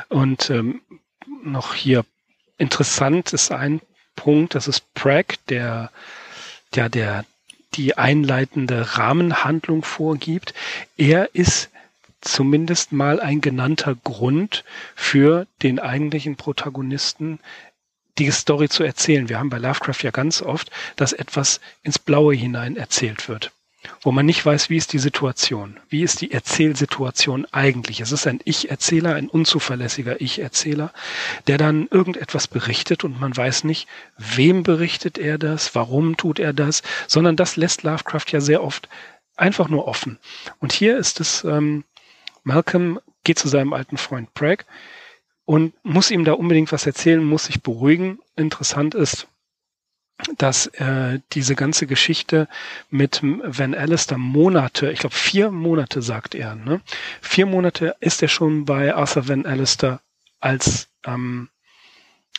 Und 0.08 0.48
ähm, 0.50 0.80
noch 1.44 1.74
hier 1.74 2.04
interessant 2.56 3.32
ist 3.32 3.52
ein 3.52 3.80
Punkt, 4.16 4.54
das 4.54 4.68
ist 4.68 4.94
Prag, 4.94 5.24
der, 5.48 5.90
der, 6.74 6.88
der 6.88 7.24
die 7.74 7.98
einleitende 7.98 8.96
Rahmenhandlung 8.96 9.82
vorgibt. 9.82 10.54
Er 10.96 11.34
ist 11.34 11.70
zumindest 12.24 12.92
mal 12.92 13.20
ein 13.20 13.40
genannter 13.40 13.94
Grund 13.94 14.64
für 14.94 15.46
den 15.62 15.78
eigentlichen 15.78 16.36
Protagonisten, 16.36 17.38
die 18.18 18.30
Story 18.30 18.68
zu 18.68 18.84
erzählen. 18.84 19.28
Wir 19.28 19.38
haben 19.38 19.50
bei 19.50 19.58
Lovecraft 19.58 20.02
ja 20.02 20.10
ganz 20.10 20.42
oft, 20.42 20.70
dass 20.96 21.12
etwas 21.12 21.60
ins 21.82 21.98
Blaue 21.98 22.34
hinein 22.34 22.76
erzählt 22.76 23.28
wird, 23.28 23.50
wo 24.02 24.12
man 24.12 24.24
nicht 24.24 24.44
weiß, 24.44 24.70
wie 24.70 24.76
ist 24.76 24.92
die 24.92 24.98
Situation, 24.98 25.78
wie 25.88 26.02
ist 26.02 26.20
die 26.20 26.30
Erzählsituation 26.30 27.46
eigentlich. 27.50 28.00
Es 28.00 28.12
ist 28.12 28.26
ein 28.26 28.40
Ich-Erzähler, 28.44 29.14
ein 29.14 29.28
unzuverlässiger 29.28 30.20
Ich-Erzähler, 30.20 30.92
der 31.48 31.58
dann 31.58 31.88
irgendetwas 31.90 32.46
berichtet 32.46 33.02
und 33.04 33.20
man 33.20 33.36
weiß 33.36 33.64
nicht, 33.64 33.88
wem 34.16 34.62
berichtet 34.62 35.18
er 35.18 35.38
das, 35.38 35.74
warum 35.74 36.16
tut 36.16 36.38
er 36.38 36.52
das, 36.52 36.82
sondern 37.08 37.36
das 37.36 37.56
lässt 37.56 37.82
Lovecraft 37.82 38.26
ja 38.30 38.40
sehr 38.40 38.62
oft 38.62 38.88
einfach 39.36 39.68
nur 39.68 39.88
offen. 39.88 40.18
Und 40.60 40.72
hier 40.72 40.96
ist 40.96 41.20
es 41.20 41.42
ähm, 41.42 41.82
Malcolm 42.44 43.00
geht 43.24 43.38
zu 43.38 43.48
seinem 43.48 43.72
alten 43.72 43.96
Freund 43.96 44.32
Prag 44.34 44.58
und 45.44 45.74
muss 45.82 46.10
ihm 46.10 46.24
da 46.24 46.32
unbedingt 46.32 46.72
was 46.72 46.86
erzählen, 46.86 47.22
muss 47.24 47.46
sich 47.46 47.62
beruhigen. 47.62 48.18
Interessant 48.36 48.94
ist, 48.94 49.26
dass 50.38 50.66
äh, 50.66 51.20
diese 51.32 51.56
ganze 51.56 51.86
Geschichte 51.86 52.48
mit 52.88 53.20
Van 53.22 53.74
Alistair 53.74 54.18
Monate, 54.18 54.90
ich 54.92 55.00
glaube 55.00 55.14
vier 55.14 55.50
Monate 55.50 56.02
sagt 56.02 56.34
er, 56.34 56.54
ne? 56.54 56.80
vier 57.20 57.46
Monate 57.46 57.96
ist 58.00 58.22
er 58.22 58.28
schon 58.28 58.64
bei 58.64 58.94
Arthur 58.94 59.28
Van 59.28 59.44
Alistair 59.44 60.00
als 60.40 60.88
ähm, 61.04 61.48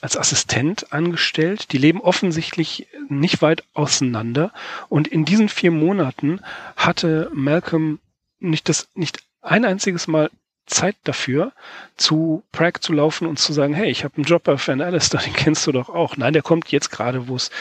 als 0.02 0.18
Assistent 0.18 0.94
angestellt. 0.94 1.72
Die 1.72 1.78
leben 1.78 2.02
offensichtlich 2.02 2.88
nicht 3.10 3.42
weit 3.42 3.64
auseinander. 3.74 4.54
Und 4.90 5.08
in 5.08 5.26
diesen 5.26 5.50
vier 5.50 5.72
Monaten 5.72 6.42
hatte 6.76 7.32
Malcolm 7.34 8.00
nicht 8.40 8.70
das, 8.70 8.90
nicht 8.94 9.24
ein 9.46 9.66
einziges 9.66 10.08
Mal 10.08 10.30
Zeit 10.66 10.96
dafür, 11.04 11.52
zu 11.96 12.44
Prag 12.52 12.80
zu 12.82 12.92
laufen 12.92 13.28
und 13.28 13.38
zu 13.38 13.54
sagen, 13.54 13.74
hey, 13.74 13.90
ich 13.90 14.04
habe 14.04 14.16
einen 14.18 14.26
Job 14.26 14.44
bei 14.44 14.58
Fan 14.58 14.82
Alistair, 14.82 15.22
den 15.26 15.34
kennst 15.34 15.68
du 15.68 15.72
doch 15.72 15.90
auch. 15.90 16.18
Nein, 16.18 16.34
der 16.34 16.42
kommt 16.42 16.72
jetzt 16.72 16.90
gerade, 16.90 17.28
wo 17.28 17.36
es 17.36 17.52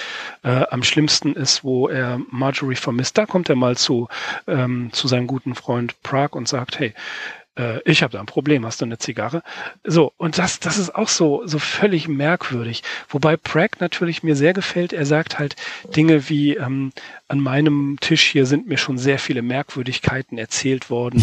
äh, 0.43 0.65
am 0.71 0.83
schlimmsten 0.83 1.35
ist, 1.35 1.65
wo 1.65 1.89
er 1.89 2.21
Marjorie 2.31 2.77
vermisst. 2.77 3.19
Da 3.19 3.27
kommt 3.27 3.49
er 3.51 3.57
mal 3.57 3.77
zu, 3.77 4.09
ähm, 4.47 4.91
zu 4.93 5.07
seinem 5.07 5.27
guten 5.27 5.55
Freund 5.55 6.03
Prag 6.03 6.33
und 6.33 6.49
sagt, 6.49 6.79
hey, 6.79 6.95
äh, 7.57 7.81
ich 7.85 8.03
habe 8.03 8.13
da 8.13 8.21
ein 8.21 8.27
Problem, 8.27 8.65
hast 8.65 8.81
du 8.81 8.85
eine 8.85 8.99
Zigarre? 8.99 9.43
So, 9.85 10.13
und 10.17 10.39
das, 10.39 10.61
das 10.61 10.79
ist 10.79 10.95
auch 10.95 11.09
so, 11.09 11.43
so 11.47 11.59
völlig 11.59 12.09
merkwürdig. 12.09 12.83
Wobei 13.09 13.37
Prag 13.37 13.71
natürlich 13.81 14.23
mir 14.23 14.37
sehr 14.37 14.53
gefällt. 14.53 14.93
Er 14.93 15.07
sagt 15.07 15.39
halt 15.39 15.57
Dinge 15.97 16.29
wie, 16.29 16.57
ähm, 16.57 16.93
an 17.29 17.41
meinem 17.41 17.99
Tisch 18.01 18.25
hier 18.25 18.47
sind 18.47 18.67
mir 18.67 18.79
schon 18.79 18.99
sehr 18.99 19.19
viele 19.19 19.43
Merkwürdigkeiten 19.43 20.39
erzählt 20.39 20.91
worden. 20.91 21.23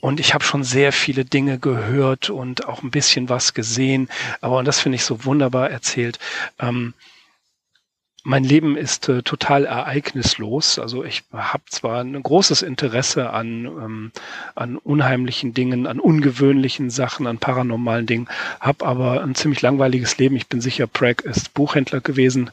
Und 0.00 0.20
ich 0.20 0.34
habe 0.34 0.44
schon 0.44 0.64
sehr 0.64 0.92
viele 0.92 1.24
Dinge 1.24 1.58
gehört 1.58 2.30
und 2.30 2.66
auch 2.66 2.82
ein 2.82 2.90
bisschen 2.90 3.28
was 3.28 3.54
gesehen. 3.54 4.08
Aber 4.40 4.58
und 4.58 4.64
das 4.64 4.80
finde 4.80 4.96
ich 4.96 5.04
so 5.04 5.24
wunderbar 5.24 5.70
erzählt. 5.70 6.18
Ähm, 6.58 6.94
mein 8.28 8.44
Leben 8.44 8.76
ist 8.76 9.08
äh, 9.08 9.22
total 9.22 9.64
ereignislos. 9.64 10.78
Also 10.78 11.02
ich 11.02 11.24
habe 11.32 11.62
zwar 11.70 12.04
ein 12.04 12.22
großes 12.22 12.60
Interesse 12.60 13.30
an, 13.30 13.64
ähm, 13.64 14.12
an 14.54 14.76
unheimlichen 14.76 15.54
Dingen, 15.54 15.86
an 15.86 15.98
ungewöhnlichen 15.98 16.90
Sachen, 16.90 17.26
an 17.26 17.38
paranormalen 17.38 18.04
Dingen, 18.04 18.28
habe 18.60 18.84
aber 18.84 19.22
ein 19.22 19.34
ziemlich 19.34 19.62
langweiliges 19.62 20.18
Leben. 20.18 20.36
Ich 20.36 20.46
bin 20.46 20.60
sicher, 20.60 20.86
Prag 20.86 21.20
ist 21.24 21.54
Buchhändler 21.54 22.02
gewesen, 22.02 22.50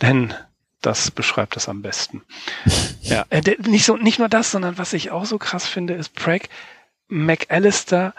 denn 0.00 0.32
das 0.80 1.10
beschreibt 1.10 1.56
es 1.56 1.68
am 1.68 1.82
besten. 1.82 2.22
ja, 3.02 3.26
äh, 3.30 3.42
nicht 3.66 3.86
so, 3.86 3.96
nicht 3.96 4.20
nur 4.20 4.28
das, 4.28 4.52
sondern 4.52 4.78
was 4.78 4.92
ich 4.92 5.10
auch 5.10 5.26
so 5.26 5.38
krass 5.38 5.66
finde, 5.66 5.94
ist 5.94 6.14
Prag, 6.14 6.42
McAllister, 7.08 8.14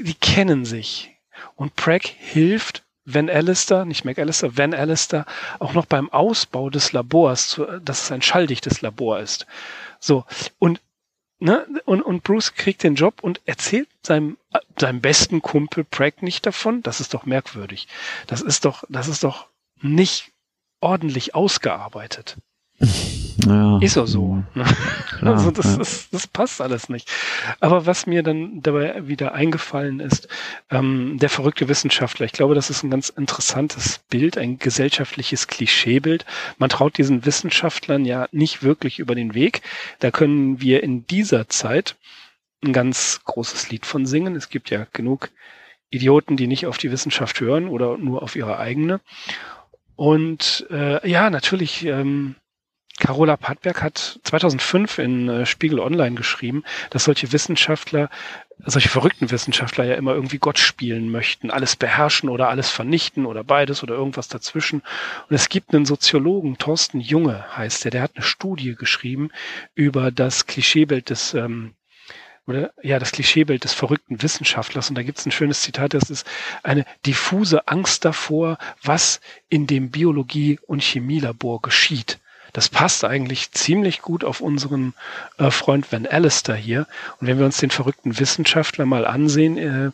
die 0.00 0.14
kennen 0.14 0.64
sich. 0.64 1.12
Und 1.54 1.76
Prag 1.76 2.00
hilft 2.02 2.82
Van 3.04 3.28
Allister, 3.28 3.84
nicht 3.84 4.04
McAllister, 4.04 4.56
Van 4.56 4.74
Allister, 4.74 5.26
auch 5.58 5.74
noch 5.74 5.86
beim 5.86 6.10
Ausbau 6.10 6.70
des 6.70 6.92
Labors, 6.92 7.60
dass 7.82 8.04
es 8.04 8.12
ein 8.12 8.22
schalldichtes 8.22 8.80
Labor 8.80 9.20
ist. 9.20 9.46
So, 10.00 10.24
und, 10.58 10.80
ne, 11.38 11.66
und, 11.84 12.02
und 12.02 12.22
Bruce 12.22 12.54
kriegt 12.54 12.82
den 12.82 12.94
Job 12.94 13.22
und 13.22 13.40
erzählt 13.44 13.88
seinem, 14.02 14.38
seinem 14.78 15.00
besten 15.00 15.42
Kumpel 15.42 15.84
Prag 15.84 16.22
nicht 16.22 16.46
davon. 16.46 16.82
Das 16.82 17.00
ist 17.00 17.14
doch 17.14 17.26
merkwürdig. 17.26 17.88
Das 18.26 18.40
ist 18.40 18.64
doch, 18.64 18.84
das 18.88 19.08
ist 19.08 19.22
doch 19.22 19.48
nicht 19.80 20.32
ordentlich 20.80 21.34
ausgearbeitet. 21.34 22.36
Ja. 23.46 23.78
Ist 23.80 23.98
auch 23.98 24.06
so. 24.06 24.42
Ne? 24.54 24.64
Klar, 25.18 25.34
also 25.34 25.50
das, 25.50 25.76
ja. 25.76 25.80
ist, 25.80 26.14
das 26.14 26.26
passt 26.26 26.60
alles 26.60 26.88
nicht. 26.88 27.10
Aber 27.60 27.86
was 27.86 28.06
mir 28.06 28.22
dann 28.22 28.62
dabei 28.62 29.08
wieder 29.08 29.34
eingefallen 29.34 30.00
ist, 30.00 30.28
ähm, 30.70 31.18
der 31.18 31.28
verrückte 31.28 31.68
Wissenschaftler, 31.68 32.26
ich 32.26 32.32
glaube, 32.32 32.54
das 32.54 32.70
ist 32.70 32.82
ein 32.82 32.90
ganz 32.90 33.08
interessantes 33.08 33.98
Bild, 34.08 34.38
ein 34.38 34.58
gesellschaftliches 34.58 35.46
Klischeebild. 35.48 36.24
Man 36.58 36.70
traut 36.70 36.98
diesen 36.98 37.24
Wissenschaftlern 37.24 38.04
ja 38.04 38.28
nicht 38.32 38.62
wirklich 38.62 38.98
über 38.98 39.14
den 39.14 39.34
Weg. 39.34 39.62
Da 39.98 40.10
können 40.10 40.60
wir 40.60 40.82
in 40.82 41.06
dieser 41.06 41.48
Zeit 41.48 41.96
ein 42.64 42.72
ganz 42.72 43.20
großes 43.24 43.70
Lied 43.70 43.86
von 43.86 44.06
singen. 44.06 44.36
Es 44.36 44.48
gibt 44.48 44.70
ja 44.70 44.86
genug 44.92 45.30
Idioten, 45.90 46.36
die 46.36 46.46
nicht 46.46 46.66
auf 46.66 46.78
die 46.78 46.90
Wissenschaft 46.90 47.40
hören 47.40 47.68
oder 47.68 47.98
nur 47.98 48.22
auf 48.22 48.36
ihre 48.36 48.58
eigene. 48.58 49.00
Und 49.96 50.66
äh, 50.70 51.08
ja, 51.08 51.30
natürlich, 51.30 51.84
ähm, 51.84 52.34
Carola 53.00 53.36
Padberg 53.36 53.82
hat 53.82 54.20
2005 54.22 54.98
in 54.98 55.28
äh, 55.28 55.46
Spiegel 55.46 55.80
Online 55.80 56.14
geschrieben, 56.14 56.62
dass 56.90 57.04
solche 57.04 57.32
Wissenschaftler, 57.32 58.08
solche 58.64 58.88
verrückten 58.88 59.30
Wissenschaftler 59.30 59.84
ja 59.84 59.96
immer 59.96 60.14
irgendwie 60.14 60.38
Gott 60.38 60.58
spielen 60.58 61.10
möchten, 61.10 61.50
alles 61.50 61.74
beherrschen 61.74 62.28
oder 62.28 62.48
alles 62.48 62.70
vernichten 62.70 63.26
oder 63.26 63.42
beides 63.42 63.82
oder 63.82 63.94
irgendwas 63.94 64.28
dazwischen. 64.28 64.82
Und 65.28 65.34
es 65.34 65.48
gibt 65.48 65.74
einen 65.74 65.86
Soziologen, 65.86 66.56
Thorsten 66.56 67.00
Junge 67.00 67.44
heißt 67.56 67.84
der, 67.84 67.90
der 67.90 68.02
hat 68.02 68.12
eine 68.14 68.24
Studie 68.24 68.76
geschrieben 68.76 69.30
über 69.74 70.12
das 70.12 70.46
Klischeebild 70.46 71.10
des 71.10 71.34
ähm, 71.34 71.74
oder 72.46 72.72
ja, 72.82 72.98
das 72.98 73.12
Klischeebild 73.12 73.64
des 73.64 73.72
verrückten 73.72 74.22
Wissenschaftlers. 74.22 74.90
Und 74.90 74.96
da 74.96 75.02
gibt 75.02 75.18
es 75.18 75.26
ein 75.26 75.32
schönes 75.32 75.62
Zitat, 75.62 75.94
das 75.94 76.10
ist 76.10 76.26
eine 76.62 76.84
diffuse 77.06 77.66
Angst 77.66 78.04
davor, 78.04 78.58
was 78.82 79.20
in 79.48 79.66
dem 79.66 79.90
Biologie- 79.90 80.60
und 80.66 80.82
Chemielabor 80.82 81.62
geschieht. 81.62 82.18
Das 82.54 82.68
passt 82.68 83.04
eigentlich 83.04 83.50
ziemlich 83.50 84.00
gut 84.00 84.22
auf 84.22 84.40
unseren 84.40 84.94
äh, 85.38 85.50
Freund 85.50 85.90
Van 85.90 86.06
Allister 86.06 86.54
hier. 86.54 86.86
Und 87.20 87.26
wenn 87.26 87.38
wir 87.38 87.44
uns 87.46 87.58
den 87.58 87.72
verrückten 87.72 88.18
Wissenschaftler 88.18 88.86
mal 88.86 89.04
ansehen, 89.06 89.58
äh, 89.58 89.90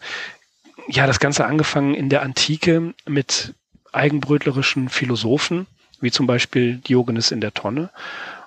ja, 0.87 1.07
das 1.07 1.21
Ganze 1.21 1.47
angefangen 1.47 1.95
in 1.95 2.11
der 2.11 2.23
Antike 2.23 2.93
mit 3.07 3.55
eigenbrötlerischen 3.93 4.91
Philosophen, 4.91 5.67
wie 6.03 6.11
zum 6.11 6.27
Beispiel 6.27 6.77
Diogenes 6.77 7.31
in 7.31 7.41
der 7.41 7.55
Tonne. 7.55 7.89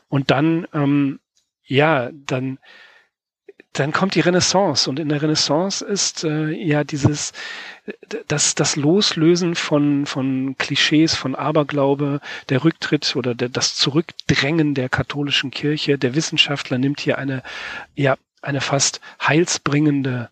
Und 0.09 0.29
dann, 0.29 0.67
ähm, 0.75 1.19
ja, 1.65 2.11
dann 2.13 2.59
dann 3.73 3.91
kommt 3.91 4.15
die 4.15 4.19
Renaissance. 4.19 4.89
Und 4.89 4.99
in 4.99 5.09
der 5.09 5.21
Renaissance 5.21 5.83
ist 5.83 6.23
äh, 6.23 6.49
ja 6.51 6.83
dieses 6.83 7.33
das 8.27 8.55
das 8.55 8.75
Loslösen 8.75 9.55
von 9.55 10.05
von 10.05 10.55
Klischees 10.57 11.15
von 11.15 11.35
Aberglaube 11.35 12.21
der 12.49 12.63
Rücktritt 12.63 13.15
oder 13.15 13.35
der, 13.35 13.49
das 13.49 13.75
Zurückdrängen 13.75 14.75
der 14.75 14.89
katholischen 14.89 15.51
Kirche 15.51 15.97
der 15.97 16.15
Wissenschaftler 16.15 16.77
nimmt 16.77 17.01
hier 17.01 17.17
eine 17.17 17.43
ja 17.95 18.15
eine 18.41 18.61
fast 18.61 19.01
heilsbringende 19.21 20.29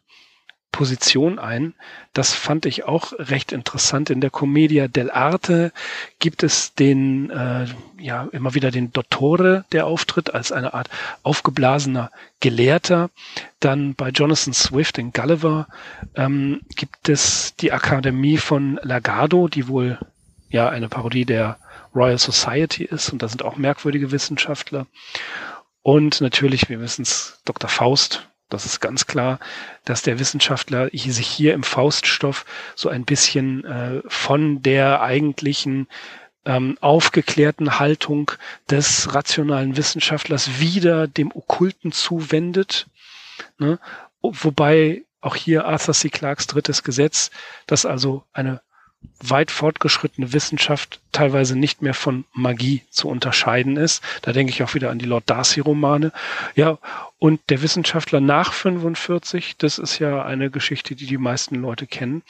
Position 0.72 1.40
ein. 1.40 1.74
Das 2.14 2.34
fand 2.34 2.66
ich 2.66 2.86
auch 2.86 3.14
recht 3.18 3.52
interessant. 3.52 4.10
In 4.10 4.22
der 4.22 4.30
Commedia 4.30 4.86
dell'arte 4.86 5.72
gibt 6.20 6.44
es 6.44 6.74
den, 6.74 7.30
äh, 7.30 7.66
ja, 8.00 8.28
immer 8.32 8.54
wieder 8.54 8.72
den 8.72 8.92
Dottore, 8.92 9.66
der 9.72 9.86
auftritt 9.86 10.34
als 10.34 10.52
eine 10.52 10.74
Art 10.74 10.90
aufgeblasener 11.24 12.12
Gelehrter. 12.40 13.10
Dann 13.60 13.96
bei 13.96 14.10
Jonathan 14.10 14.54
Swift 14.54 14.98
in 14.98 15.12
Gulliver 15.12 15.68
ähm, 16.16 16.62
gibt 16.76 17.10
es 17.10 17.56
die 17.58 17.72
Akademie 17.72 18.38
von 18.38 18.80
Lagardo, 18.82 19.48
die 19.48 19.68
wohl 19.68 20.00
ja 20.50 20.70
eine 20.70 20.90
Parodie 20.90 21.26
der 21.26 21.58
Royal 21.94 22.18
Society 22.18 22.86
ist 22.86 23.12
und 23.12 23.22
da 23.22 23.28
sind 23.28 23.44
auch 23.44 23.58
merkwürdige 23.58 24.12
Wissenschaftler. 24.12 24.88
Und 25.84 26.22
natürlich, 26.22 26.70
wir 26.70 26.80
wissen 26.80 27.02
es, 27.02 27.42
Dr. 27.46 27.70
Faust, 27.70 28.30
das 28.52 28.66
ist 28.66 28.80
ganz 28.80 29.08
klar, 29.08 29.40
dass 29.86 30.04
der 30.04 30.20
Wissenschaftler 30.20 30.90
sich 30.94 31.28
hier 31.28 31.54
im 31.54 31.64
Fauststoff 31.64 32.46
so 32.76 32.90
ein 32.90 33.06
bisschen 33.06 33.66
äh, 33.66 34.02
von 34.08 34.62
der 34.62 35.02
eigentlichen 35.02 35.88
ähm, 36.46 36.78
aufgeklärten 36.82 37.80
Haltung 37.80 38.32
des 38.70 39.14
rationalen 39.14 39.78
Wissenschaftlers 39.78 40.60
wieder 40.60 41.08
dem 41.08 41.32
Okkulten 41.32 41.92
zuwendet. 41.92 42.88
Ne? 43.58 43.80
Wobei 44.22 45.04
auch 45.22 45.36
hier 45.36 45.66
Arthur 45.66 45.94
C. 45.94 46.10
Clarks 46.10 46.48
drittes 46.48 46.84
Gesetz, 46.84 47.32
das 47.68 47.86
also 47.86 48.24
eine 48.34 48.62
weit 49.24 49.52
fortgeschrittene 49.52 50.34
Wissenschaft 50.34 51.00
teilweise 51.12 51.58
nicht 51.58 51.82
mehr 51.82 51.94
von 51.94 52.26
Magie 52.34 52.82
zu 52.90 53.08
unterscheiden 53.08 53.78
ist. 53.78 54.04
Da 54.22 54.34
denke 54.34 54.52
ich 54.52 54.64
auch 54.64 54.74
wieder 54.74 54.90
an 54.90 55.00
die 55.00 55.06
Lord 55.06 55.30
Darcy-Romane. 55.30 56.12
Ja, 56.56 56.78
und 57.20 57.40
der 57.50 57.62
Wissenschaftler 57.62 58.20
nach 58.20 58.54
45, 58.54 59.58
das 59.58 59.78
ist 59.78 60.00
ja 60.00 60.24
eine 60.24 60.50
Geschichte, 60.50 60.96
die 60.96 61.06
die 61.06 61.18
meisten 61.18 61.56
Leute 61.56 61.88
kennen, 61.88 62.24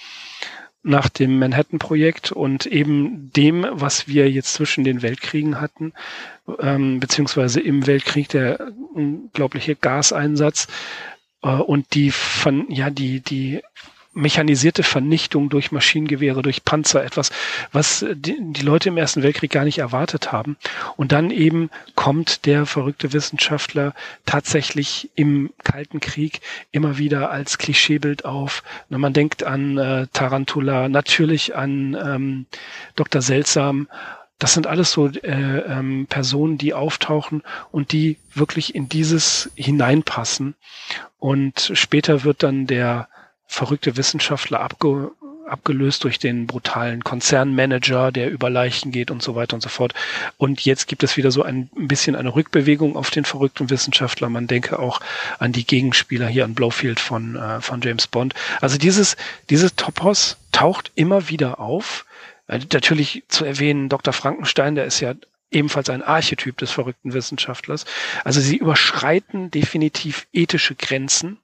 nach 0.84 1.10
dem 1.10 1.38
Manhattan-Projekt 1.38 2.32
und 2.32 2.66
eben 2.66 3.32
dem, 3.34 3.68
was 3.70 4.08
wir 4.08 4.30
jetzt 4.30 4.54
zwischen 4.54 4.84
den 4.84 5.02
Weltkriegen 5.02 5.62
hatten, 5.62 5.94
ähm, 6.60 7.00
beziehungsweise 7.00 7.62
im 7.62 7.86
Weltkrieg 7.86 8.30
der 8.30 8.72
unglaubliche 8.94 9.76
Gaseinsatz 9.76 10.68
äh, 11.44 11.50
und 11.50 11.94
die 11.94 12.12
von, 12.12 12.70
ja, 12.72 12.90
die, 12.90 13.20
die 13.20 13.62
mechanisierte 14.13 14.84
Vernichtung 14.84 15.50
durch 15.50 15.71
Maschinengewehre, 15.71 16.41
durch 16.41 16.65
Panzer, 16.65 17.04
etwas, 17.04 17.32
was 17.71 18.06
die, 18.13 18.38
die, 18.39 18.62
Leute 18.62 18.89
im 18.89 18.97
Ersten 18.97 19.24
Weltkrieg 19.24 19.52
gar 19.52 19.63
nicht 19.63 19.78
erwartet 19.78 20.32
haben. 20.32 20.58
Und 20.97 21.12
dann 21.12 21.32
eben 21.32 21.69
kommt 21.95 22.45
der 22.45 22.65
verrückte 22.65 23.13
Wissenschaftler 23.13 23.93
tatsächlich 24.26 25.10
im 25.15 25.52
Kalten 25.63 26.02
Krieg 26.02 26.41
immer 26.71 26.97
wieder 26.97 27.32
als 27.32 27.58
Klischeebild 27.58 28.26
auf. 28.26 28.63
Man 28.89 29.13
denkt 29.13 29.43
an 29.43 29.78
äh, 29.78 30.08
Tarantula, 30.12 30.89
natürlich 30.89 31.56
an 31.56 31.97
ähm, 32.02 32.45
Dr. 32.95 33.21
Seltsam. 33.21 33.88
Das 34.39 34.54
sind 34.54 34.67
alles 34.67 34.91
so 34.91 35.08
äh, 35.08 35.19
ähm, 35.30 36.08
Personen, 36.10 36.58
die 36.58 36.74
auftauchen 36.74 37.43
und 37.71 37.91
die 37.91 38.17
wirklich 38.34 38.76
in 38.76 38.89
dieses 38.89 39.52
hineinpassen. 39.56 40.56
Und 41.19 41.71
später 41.76 42.24
wird 42.24 42.43
dann 42.43 42.65
der 42.65 43.08
verrückte 43.52 43.98
Wissenschaftler 43.98 44.62
abge 44.62 45.12
abgelöst 45.46 46.06
durch 46.06 46.18
den 46.18 46.48
brutalen 46.48 47.04
Konzernmanager, 47.04 48.14
der 48.14 48.32
über 48.32 48.50
Leichen 48.50 48.94
geht 48.94 49.12
und 49.12 49.22
so 49.22 49.36
weiter 49.36 49.56
und 49.56 49.62
so 49.62 49.68
fort. 49.68 49.94
Und 50.38 50.64
jetzt 50.64 50.88
gibt 50.88 51.04
es 51.04 51.18
wieder 51.18 51.30
so 51.30 51.44
ein 51.44 51.70
bisschen 51.76 52.16
eine 52.16 52.34
Rückbewegung 52.34 52.96
auf 52.96 53.10
den 53.10 53.26
verrückten 53.26 53.70
Wissenschaftler. 53.70 54.30
Man 54.30 54.48
denke 54.48 54.80
auch 54.80 55.02
an 55.40 55.52
die 55.52 55.66
Gegenspieler 55.66 56.28
hier 56.28 56.46
an 56.46 56.54
Blowfield 56.54 57.02
von, 57.02 57.36
äh, 57.36 57.60
von 57.60 57.82
James 57.82 58.08
Bond. 58.08 58.34
Also 58.62 58.78
dieses, 58.78 59.18
dieses 59.50 59.76
Topos 59.76 60.38
taucht 60.54 60.92
immer 60.96 61.28
wieder 61.28 61.60
auf. 61.60 62.06
Äh, 62.48 62.60
natürlich 62.72 63.24
zu 63.28 63.44
erwähnen, 63.44 63.90
Dr. 63.90 64.14
Frankenstein, 64.14 64.76
der 64.76 64.86
ist 64.86 65.02
ja 65.02 65.16
ebenfalls 65.52 65.90
ein 65.90 66.02
Archetyp 66.02 66.58
des 66.58 66.72
verrückten 66.72 67.14
Wissenschaftlers. 67.14 67.86
Also 68.24 68.40
sie 68.40 68.58
überschreiten 68.58 69.52
definitiv 69.52 70.28
ethische 70.34 70.76
Grenzen 70.76 71.40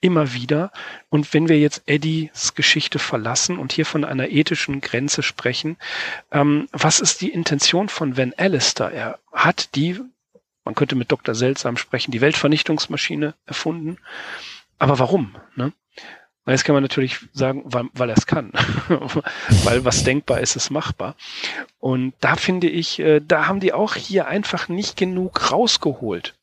immer 0.00 0.32
wieder. 0.32 0.72
Und 1.10 1.34
wenn 1.34 1.48
wir 1.48 1.58
jetzt 1.58 1.82
Eddies 1.86 2.54
Geschichte 2.54 2.98
verlassen 2.98 3.58
und 3.58 3.72
hier 3.72 3.86
von 3.86 4.04
einer 4.04 4.28
ethischen 4.28 4.80
Grenze 4.80 5.22
sprechen, 5.22 5.76
ähm, 6.30 6.68
was 6.72 7.00
ist 7.00 7.20
die 7.20 7.30
Intention 7.30 7.88
von 7.88 8.16
Van 8.16 8.32
Allister? 8.36 8.90
Er 8.90 9.18
hat 9.32 9.74
die, 9.74 10.00
man 10.64 10.74
könnte 10.74 10.94
mit 10.94 11.10
Dr. 11.10 11.34
Seltsam 11.34 11.76
sprechen, 11.76 12.12
die 12.12 12.20
Weltvernichtungsmaschine 12.20 13.34
erfunden. 13.46 13.98
Aber 14.78 14.98
warum? 14.98 15.34
Ne? 15.56 15.72
Jetzt 16.48 16.64
kann 16.64 16.74
man 16.74 16.82
natürlich 16.82 17.18
sagen, 17.32 17.62
weil, 17.64 17.84
weil 17.92 18.10
er 18.10 18.16
es 18.16 18.26
kann. 18.26 18.52
weil 19.64 19.84
was 19.84 20.04
denkbar 20.04 20.40
ist, 20.40 20.56
ist 20.56 20.70
machbar. 20.70 21.14
Und 21.78 22.14
da 22.20 22.36
finde 22.36 22.68
ich, 22.68 22.98
äh, 23.00 23.20
da 23.20 23.46
haben 23.46 23.60
die 23.60 23.72
auch 23.72 23.94
hier 23.94 24.26
einfach 24.26 24.68
nicht 24.68 24.96
genug 24.96 25.52
rausgeholt. 25.52 26.34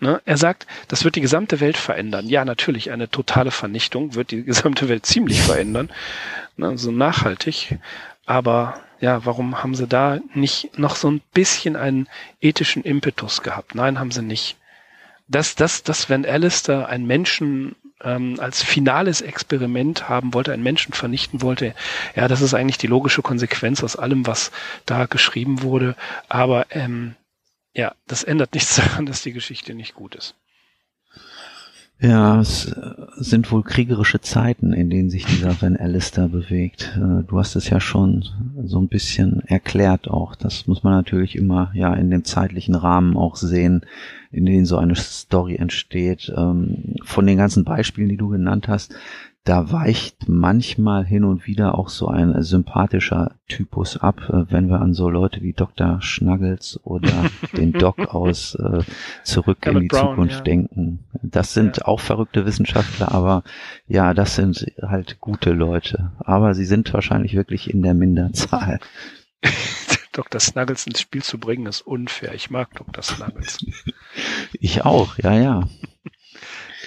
Ne? 0.00 0.20
Er 0.24 0.36
sagt, 0.36 0.66
das 0.88 1.04
wird 1.04 1.16
die 1.16 1.20
gesamte 1.20 1.60
Welt 1.60 1.76
verändern. 1.76 2.28
Ja, 2.28 2.44
natürlich, 2.44 2.90
eine 2.90 3.10
totale 3.10 3.50
Vernichtung 3.50 4.14
wird 4.14 4.30
die 4.30 4.44
gesamte 4.44 4.88
Welt 4.88 5.06
ziemlich 5.06 5.40
verändern. 5.40 5.90
Ne? 6.56 6.78
So 6.78 6.90
nachhaltig. 6.90 7.78
Aber 8.26 8.80
ja, 9.00 9.24
warum 9.24 9.62
haben 9.62 9.74
sie 9.74 9.86
da 9.86 10.18
nicht 10.34 10.78
noch 10.78 10.96
so 10.96 11.10
ein 11.10 11.20
bisschen 11.32 11.76
einen 11.76 12.08
ethischen 12.40 12.82
Impetus 12.82 13.42
gehabt? 13.42 13.74
Nein, 13.74 13.98
haben 13.98 14.10
sie 14.10 14.22
nicht. 14.22 14.56
Dass, 15.28 15.54
dass, 15.54 15.82
dass 15.82 16.08
wenn 16.08 16.24
Alistair 16.24 16.88
einen 16.88 17.06
Menschen 17.06 17.76
ähm, 18.02 18.38
als 18.38 18.62
finales 18.62 19.20
Experiment 19.20 20.08
haben 20.08 20.34
wollte, 20.34 20.52
einen 20.52 20.62
Menschen 20.62 20.92
vernichten 20.92 21.42
wollte, 21.42 21.74
ja, 22.14 22.28
das 22.28 22.40
ist 22.40 22.54
eigentlich 22.54 22.78
die 22.78 22.86
logische 22.86 23.22
Konsequenz 23.22 23.82
aus 23.82 23.96
allem, 23.96 24.26
was 24.26 24.50
da 24.86 25.06
geschrieben 25.06 25.62
wurde. 25.62 25.96
Aber 26.28 26.66
ähm, 26.70 27.14
ja, 27.74 27.94
das 28.06 28.24
ändert 28.24 28.52
nichts 28.54 28.76
daran, 28.76 29.06
dass 29.06 29.22
die 29.22 29.32
Geschichte 29.32 29.74
nicht 29.74 29.94
gut 29.94 30.14
ist. 30.14 30.34
Ja, 32.00 32.40
es 32.40 32.66
äh, 32.66 32.94
sind 33.20 33.50
wohl 33.50 33.62
kriegerische 33.62 34.20
Zeiten, 34.20 34.72
in 34.72 34.90
denen 34.90 35.10
sich 35.10 35.24
dieser 35.24 35.60
Van 35.60 35.76
Alistair 35.76 36.28
bewegt. 36.28 36.96
Äh, 36.96 37.24
du 37.24 37.38
hast 37.38 37.56
es 37.56 37.68
ja 37.70 37.80
schon 37.80 38.24
so 38.64 38.80
ein 38.80 38.88
bisschen 38.88 39.40
erklärt 39.40 40.08
auch. 40.08 40.34
Das 40.34 40.66
muss 40.66 40.82
man 40.82 40.92
natürlich 40.92 41.36
immer 41.36 41.70
ja 41.74 41.92
in 41.94 42.10
dem 42.10 42.24
zeitlichen 42.24 42.74
Rahmen 42.74 43.16
auch 43.16 43.36
sehen, 43.36 43.82
in 44.30 44.46
dem 44.46 44.64
so 44.66 44.76
eine 44.76 44.94
Story 44.94 45.56
entsteht. 45.56 46.32
Ähm, 46.36 46.96
von 47.02 47.26
den 47.26 47.38
ganzen 47.38 47.64
Beispielen, 47.64 48.08
die 48.08 48.16
du 48.16 48.28
genannt 48.28 48.68
hast, 48.68 48.94
da 49.48 49.72
weicht 49.72 50.28
manchmal 50.28 51.06
hin 51.06 51.24
und 51.24 51.46
wieder 51.46 51.78
auch 51.78 51.88
so 51.88 52.08
ein 52.08 52.42
sympathischer 52.42 53.32
Typus 53.48 53.96
ab, 53.96 54.20
äh, 54.28 54.52
wenn 54.52 54.68
wir 54.68 54.82
an 54.82 54.92
so 54.92 55.08
Leute 55.08 55.40
wie 55.40 55.54
Dr. 55.54 56.02
Schnuggles 56.02 56.78
oder 56.84 57.30
den 57.56 57.72
Doc 57.72 57.98
aus 58.14 58.54
äh, 58.56 58.82
Zurück 59.24 59.64
in 59.64 59.80
die 59.80 59.86
Brown, 59.86 60.10
Zukunft 60.10 60.34
ja. 60.34 60.40
denken. 60.42 60.98
Das 61.22 61.54
sind 61.54 61.78
ja. 61.78 61.86
auch 61.86 62.00
verrückte 62.00 62.44
Wissenschaftler, 62.44 63.10
aber 63.10 63.42
ja, 63.86 64.12
das 64.12 64.34
sind 64.34 64.66
halt 64.82 65.18
gute 65.18 65.52
Leute. 65.52 66.12
Aber 66.18 66.52
sie 66.52 66.66
sind 66.66 66.92
wahrscheinlich 66.92 67.34
wirklich 67.34 67.72
in 67.72 67.80
der 67.80 67.94
Minderzahl. 67.94 68.80
Dr. 70.12 70.40
Snuggles 70.40 70.86
ins 70.86 71.00
Spiel 71.00 71.22
zu 71.22 71.38
bringen, 71.38 71.64
ist 71.64 71.80
unfair. 71.80 72.34
Ich 72.34 72.50
mag 72.50 72.74
Dr. 72.74 73.02
Snuggles. 73.02 73.64
ich 74.52 74.84
auch, 74.84 75.16
ja, 75.16 75.32
ja. 75.32 75.68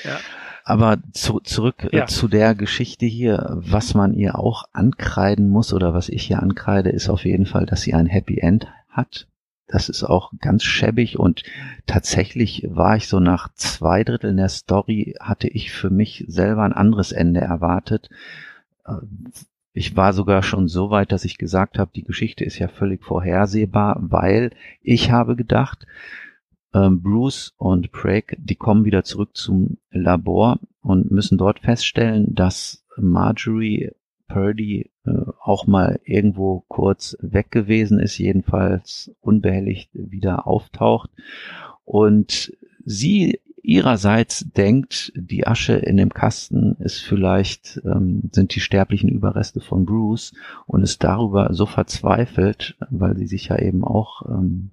ja. 0.04 0.20
Aber 0.64 1.00
zu, 1.14 1.40
zurück 1.40 1.88
äh, 1.92 1.98
ja. 1.98 2.06
zu 2.06 2.28
der 2.28 2.56
Geschichte 2.56 3.06
hier, 3.06 3.50
was 3.56 3.94
man 3.94 4.14
ihr 4.14 4.38
auch 4.38 4.66
ankreiden 4.74 5.50
muss 5.50 5.74
oder 5.74 5.94
was 5.94 6.10
ich 6.10 6.24
hier 6.24 6.42
ankreide, 6.42 6.90
ist 6.90 7.10
auf 7.10 7.26
jeden 7.26 7.46
Fall, 7.46 7.66
dass 7.66 7.82
sie 7.82 7.94
ein 7.94 8.06
Happy 8.06 8.38
End 8.40 8.68
hat. 8.90 9.28
Das 9.68 9.88
ist 9.88 10.04
auch 10.04 10.34
ganz 10.40 10.64
schäbig 10.64 11.18
und 11.18 11.44
tatsächlich 11.86 12.68
war 12.70 12.98
ich 12.98 13.08
so 13.08 13.20
nach 13.20 13.48
zwei 13.54 14.04
Dritteln 14.04 14.38
der 14.38 14.50
Story, 14.50 15.16
hatte 15.20 15.48
ich 15.48 15.72
für 15.72 15.90
mich 15.90 16.26
selber 16.28 16.64
ein 16.64 16.74
anderes 16.74 17.14
Ende 17.14 17.40
erwartet. 17.40 18.10
Äh, 18.86 18.96
ich 19.74 19.96
war 19.96 20.12
sogar 20.12 20.44
schon 20.44 20.68
so 20.68 20.90
weit, 20.90 21.14
dass 21.14 21.24
ich 21.24 21.38
gesagt 21.38 21.80
habe, 21.80 21.92
die 21.96 22.04
Geschichte 22.04 22.44
ist 22.44 22.60
ja 22.60 22.68
völlig 22.68 23.04
vorhersehbar, 23.04 23.98
weil 24.02 24.52
ich 24.82 25.12
habe 25.12 25.38
gedacht, 25.38 25.88
ähm, 26.74 27.02
Bruce 27.02 27.54
und 27.58 27.92
Craig, 27.92 28.36
die 28.40 28.56
kommen 28.56 28.86
wieder 28.86 29.04
zurück 29.04 29.36
zum 29.36 29.78
Labor 29.92 30.60
und 30.82 31.12
müssen 31.12 31.38
dort 31.38 31.60
feststellen, 31.60 32.34
dass 32.34 32.86
Marjorie 32.98 33.92
Purdy 34.28 34.92
äh, 35.06 35.12
auch 35.44 35.68
mal 35.68 36.00
irgendwo 36.06 36.64
kurz 36.68 37.18
weg 37.20 37.52
gewesen 37.52 38.00
ist, 38.00 38.18
jedenfalls 38.18 39.14
unbehelligt 39.20 39.90
wieder 39.94 40.48
auftaucht. 40.48 41.10
Und 41.84 42.56
sie 42.86 43.40
ihrerseits 43.64 44.46
denkt, 44.56 45.12
die 45.16 45.48
Asche 45.48 45.74
in 45.74 45.98
dem 45.98 46.14
Kasten 46.14 46.76
ist 46.80 47.00
vielleicht, 47.00 47.82
ähm, 47.86 48.30
sind 48.32 48.56
die 48.56 48.60
sterblichen 48.60 49.10
Überreste 49.10 49.60
von 49.60 49.86
Bruce 49.86 50.34
und 50.66 50.84
ist 50.84 51.04
darüber 51.04 51.54
so 51.54 51.66
verzweifelt, 51.66 52.76
weil 52.90 53.16
sie 53.18 53.28
sich 53.28 53.48
ja 53.48 53.60
eben 53.60 53.84
auch 53.84 54.24
ähm, 54.30 54.72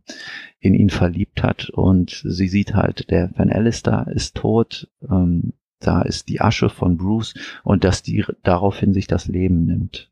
in 0.61 0.75
ihn 0.75 0.91
verliebt 0.91 1.43
hat 1.43 1.71
und 1.71 2.23
sie 2.25 2.49
sieht 2.49 2.75
halt, 2.75 3.11
der 3.11 3.31
Van 3.37 3.51
Alistair 3.51 4.07
ist 4.13 4.37
tot, 4.37 4.89
ähm, 5.09 5.53
da 5.81 6.03
ist 6.03 6.29
die 6.29 6.41
Asche 6.41 6.71
von 6.71 6.97
Bruce 6.97 7.35
und 7.63 7.85
dass 7.85 8.03
die 8.03 8.25
daraufhin 8.43 8.93
sich 8.95 9.07
das 9.07 9.27
Leben 9.27 9.65
nimmt. 9.65 10.11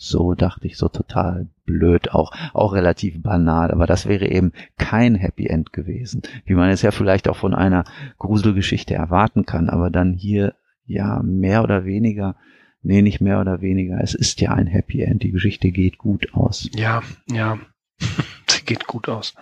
So 0.00 0.34
dachte 0.34 0.68
ich, 0.68 0.78
so 0.78 0.86
total 0.88 1.48
blöd, 1.64 2.12
auch, 2.12 2.30
auch 2.54 2.72
relativ 2.72 3.20
banal, 3.20 3.72
aber 3.72 3.84
das 3.84 4.06
wäre 4.06 4.28
eben 4.28 4.52
kein 4.78 5.16
Happy 5.16 5.48
End 5.48 5.72
gewesen, 5.72 6.22
wie 6.44 6.54
man 6.54 6.70
es 6.70 6.82
ja 6.82 6.92
vielleicht 6.92 7.28
auch 7.28 7.36
von 7.36 7.52
einer 7.52 7.82
Gruselgeschichte 8.16 8.94
erwarten 8.94 9.44
kann, 9.44 9.68
aber 9.68 9.90
dann 9.90 10.12
hier, 10.12 10.54
ja, 10.84 11.20
mehr 11.24 11.64
oder 11.64 11.84
weniger, 11.84 12.36
nee, 12.80 13.02
nicht 13.02 13.20
mehr 13.20 13.40
oder 13.40 13.60
weniger, 13.60 14.00
es 14.00 14.14
ist 14.14 14.40
ja 14.40 14.52
ein 14.52 14.68
Happy 14.68 15.02
End, 15.02 15.24
die 15.24 15.32
Geschichte 15.32 15.72
geht 15.72 15.98
gut 15.98 16.32
aus. 16.32 16.70
Ja, 16.76 17.02
ja, 17.28 17.58
sie 18.48 18.64
geht 18.64 18.86
gut 18.86 19.08
aus. 19.08 19.34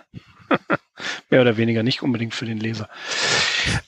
Mehr 1.29 1.41
oder 1.41 1.57
weniger 1.57 1.83
nicht 1.83 2.01
unbedingt 2.01 2.33
für 2.33 2.45
den 2.45 2.59
Leser. 2.59 2.89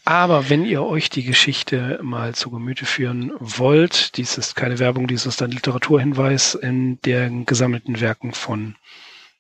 Aber 0.06 0.50
wenn 0.50 0.66
ihr 0.66 0.84
euch 0.84 1.10
die 1.10 1.24
Geschichte 1.24 2.00
mal 2.02 2.36
zu 2.36 2.52
Gemüte 2.52 2.86
führen 2.86 3.32
wollt, 3.40 4.18
dies 4.18 4.38
ist 4.38 4.56
keine 4.56 4.80
Werbung, 4.80 5.08
dies 5.08 5.26
ist 5.26 5.42
ein 5.42 5.52
Literaturhinweis, 5.52 6.56
in 6.56 7.02
den 7.02 7.46
gesammelten 7.46 8.00
Werken 8.02 8.34
von, 8.34 8.76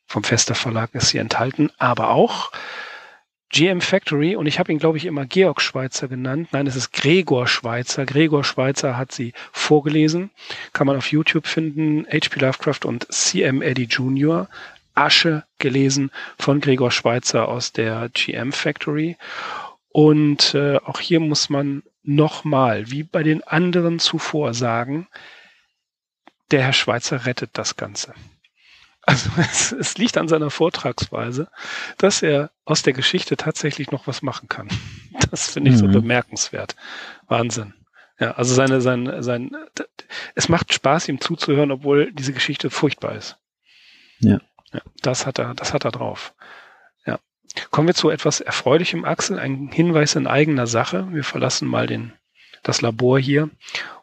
vom 0.06 0.24
Fester 0.24 0.56
Verlag 0.56 0.94
ist 0.94 1.10
sie 1.10 1.18
enthalten, 1.18 1.72
aber 1.78 2.10
auch 2.10 2.52
GM 3.52 3.82
Factory 3.82 4.36
und 4.36 4.46
ich 4.46 4.60
habe 4.60 4.72
ihn, 4.72 4.78
glaube 4.78 5.00
ich, 5.00 5.06
immer 5.06 5.26
Georg 5.26 5.60
Schweizer 5.60 6.08
genannt. 6.08 6.50
Nein, 6.52 6.68
es 6.68 6.76
ist 6.76 6.94
Gregor 6.94 7.48
Schweizer. 7.48 8.06
Gregor 8.06 8.44
Schweizer 8.44 8.96
hat 8.96 9.12
sie 9.12 9.34
vorgelesen. 9.52 10.30
Kann 10.72 10.86
man 10.86 10.96
auf 10.96 11.12
YouTube 11.12 11.48
finden. 11.48 12.06
H.P. 12.06 12.40
Lovecraft 12.40 12.86
und 12.86 13.12
C.M. 13.12 13.64
Eddy 13.64 13.86
Jr. 13.86 14.48
Asche 14.96 15.44
gelesen 15.58 16.12
von 16.38 16.60
Gregor 16.62 16.92
Schweizer 16.92 17.48
aus 17.48 17.72
der 17.72 18.10
GM 18.10 18.52
Factory. 18.52 19.18
Und 19.90 20.54
äh, 20.54 20.78
auch 20.78 21.00
hier 21.00 21.20
muss 21.20 21.50
man 21.50 21.84
nochmal, 22.04 22.92
wie 22.92 23.04
bei 23.04 23.24
den 23.24 23.44
anderen 23.44 24.00
zuvor 24.00 24.54
sagen, 24.54 25.08
der 26.52 26.64
Herr 26.64 26.74
Schweizer 26.74 27.26
rettet 27.26 27.52
das 27.54 27.76
Ganze. 27.76 28.14
Also 29.02 29.30
es, 29.38 29.72
es 29.72 29.98
liegt 29.98 30.18
an 30.18 30.28
seiner 30.28 30.50
Vortragsweise, 30.50 31.50
dass 31.98 32.22
er 32.22 32.52
aus 32.66 32.84
der 32.84 32.94
Geschichte 32.94 33.38
tatsächlich 33.38 33.92
noch 33.92 34.08
was 34.08 34.22
machen 34.22 34.50
kann. 34.50 34.70
Das 35.32 35.52
finde 35.52 35.72
ich 35.72 35.76
mhm. 35.78 35.80
so 35.80 35.88
bemerkenswert. 35.88 36.76
Wahnsinn. 37.28 37.74
Ja, 38.20 38.32
also 38.32 38.54
seine, 38.54 38.82
sein, 38.82 39.24
sein, 39.24 39.52
es 40.36 40.50
macht 40.50 40.74
Spaß, 40.74 41.08
ihm 41.08 41.22
zuzuhören, 41.22 41.72
obwohl 41.72 42.12
diese 42.12 42.34
Geschichte 42.34 42.70
furchtbar 42.70 43.16
ist. 43.16 43.38
Ja. 44.20 44.40
Ja, 44.74 44.82
das 45.02 45.26
hat 45.26 45.40
er, 45.40 45.54
das 45.54 45.74
hat 45.74 45.86
er 45.86 45.92
drauf. 45.92 46.34
Ja. 47.06 47.20
Kommen 47.72 47.88
wir 47.88 47.96
zu 47.96 48.10
etwas 48.10 48.42
Erfreulichem, 48.42 49.06
Axel. 49.06 49.40
Ein 49.40 49.70
Hinweis 49.72 50.16
in 50.16 50.28
eigener 50.28 50.68
Sache. 50.68 51.08
Wir 51.12 51.24
verlassen 51.24 51.68
mal 51.68 51.88
den, 51.88 52.14
das 52.64 52.82
Labor 52.82 53.20
hier 53.20 53.50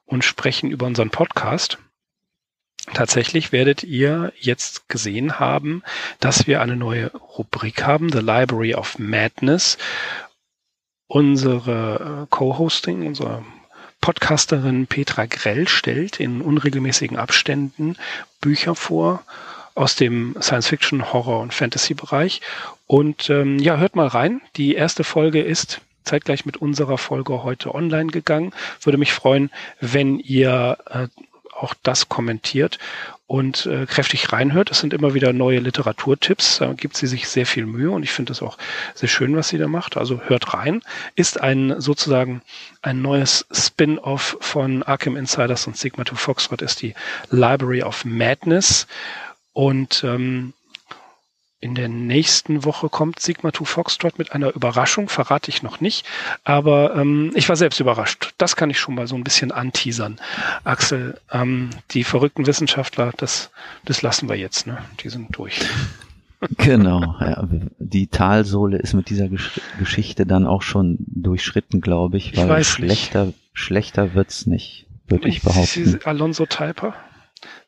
und 0.05 0.24
sprechen 0.24 0.70
über 0.70 0.87
unseren 0.87 1.11
Podcast. 1.11 1.79
Tatsächlich 2.94 3.50
werdet 3.50 3.83
ihr 3.83 4.33
jetzt 4.38 4.88
gesehen 4.88 5.40
haben, 5.40 5.83
dass 6.20 6.46
wir 6.46 6.62
eine 6.62 6.76
neue 6.76 7.12
Rubrik 7.12 7.85
haben, 7.85 8.12
The 8.12 8.20
Library 8.20 8.74
of 8.74 8.98
Madness. 8.98 9.76
Unsere 11.09 12.24
äh, 12.24 12.26
Co-Hosting, 12.31 13.07
unsere 13.07 13.44
Podcasterin 14.00 14.87
Petra 14.87 15.26
Grell 15.26 15.66
stellt 15.68 16.20
in 16.20 16.40
unregelmäßigen 16.40 17.16
Abständen 17.16 17.96
Bücher 18.40 18.76
vor 18.76 19.24
aus 19.76 19.94
dem 19.94 20.34
Science-Fiction, 20.40 21.12
Horror 21.12 21.40
und 21.40 21.54
Fantasy-Bereich. 21.54 22.40
Und 22.86 23.30
ähm, 23.30 23.58
ja, 23.58 23.76
hört 23.76 23.94
mal 23.94 24.08
rein. 24.08 24.40
Die 24.56 24.74
erste 24.74 25.04
Folge 25.04 25.42
ist 25.42 25.80
zeitgleich 26.04 26.46
mit 26.46 26.56
unserer 26.56 26.98
Folge 26.98 27.42
heute 27.42 27.74
online 27.74 28.10
gegangen. 28.10 28.52
Würde 28.82 28.98
mich 28.98 29.12
freuen, 29.12 29.50
wenn 29.80 30.18
ihr 30.18 30.78
äh, 30.86 31.08
auch 31.56 31.74
das 31.82 32.08
kommentiert 32.08 32.78
und 33.26 33.66
äh, 33.66 33.86
kräftig 33.86 34.32
reinhört. 34.32 34.70
Es 34.70 34.78
sind 34.78 34.94
immer 34.94 35.14
wieder 35.14 35.32
neue 35.32 35.58
Literaturtipps. 35.58 36.58
Da 36.58 36.72
gibt 36.74 36.96
sie 36.96 37.06
sich 37.06 37.28
sehr 37.28 37.46
viel 37.46 37.66
Mühe 37.66 37.90
und 37.90 38.02
ich 38.02 38.12
finde 38.12 38.32
es 38.32 38.42
auch 38.42 38.56
sehr 38.94 39.08
schön, 39.08 39.36
was 39.36 39.48
sie 39.48 39.58
da 39.58 39.66
macht. 39.66 39.96
Also 39.96 40.20
hört 40.26 40.54
rein. 40.54 40.82
Ist 41.16 41.40
ein 41.40 41.80
sozusagen 41.80 42.42
ein 42.82 43.02
neues 43.02 43.46
Spin-off 43.50 44.36
von 44.40 44.82
Arkham 44.84 45.16
Insiders 45.16 45.66
und 45.66 45.76
Sigma 45.76 46.04
2 46.04 46.14
Foxtrot 46.14 46.62
ist 46.62 46.82
die 46.82 46.94
Library 47.30 47.82
of 47.82 48.04
Madness. 48.04 48.86
Und 49.57 50.05
ähm, 50.05 50.53
in 51.61 51.75
der 51.75 51.88
nächsten 51.88 52.66
Woche 52.66 52.90
kommt 52.90 53.21
Sigma 53.21 53.55
2 53.55 53.64
Foxtrot 53.64 54.19
mit 54.19 54.33
einer 54.33 54.55
Überraschung, 54.55 55.09
verrate 55.09 55.49
ich 55.49 55.62
noch 55.62 55.81
nicht. 55.81 56.05
Aber 56.45 56.95
ähm, 56.95 57.33
ich 57.35 57.49
war 57.49 57.57
selbst 57.57 57.81
überrascht. 57.81 58.35
Das 58.37 58.55
kann 58.55 58.69
ich 58.69 58.79
schon 58.79 58.95
mal 58.95 59.07
so 59.07 59.14
ein 59.14 59.25
bisschen 59.25 59.53
anteasern. 59.53 60.21
Axel, 60.64 61.19
ähm, 61.33 61.71
die 61.92 62.05
verrückten 62.05 62.47
Wissenschaftler, 62.47 63.12
das, 63.16 63.51
das 63.87 64.03
lassen 64.03 64.29
wir 64.29 64.37
jetzt. 64.37 64.66
Ne? 64.66 64.77
Die 65.01 65.09
sind 65.09 65.35
durch. 65.35 65.62
Genau, 66.59 67.16
ja, 67.19 67.49
die 67.79 68.09
Talsohle 68.09 68.77
ist 68.77 68.92
mit 68.92 69.09
dieser 69.09 69.31
Gesch 69.31 69.59
Geschichte 69.79 70.27
dann 70.27 70.47
auch 70.47 70.61
schon 70.61 70.99
durchschritten, 70.99 71.81
glaube 71.81 72.19
ich, 72.19 72.37
weil 72.37 72.61
ich 72.61 72.69
schlechter, 72.69 73.25
nicht. 73.25 73.38
schlechter 73.55 74.12
wird's 74.12 74.45
nicht, 74.45 74.87
würde 75.09 75.29
ich 75.29 75.40
behaupten. 75.40 75.99
Alonso 76.05 76.45
Typer, 76.45 76.95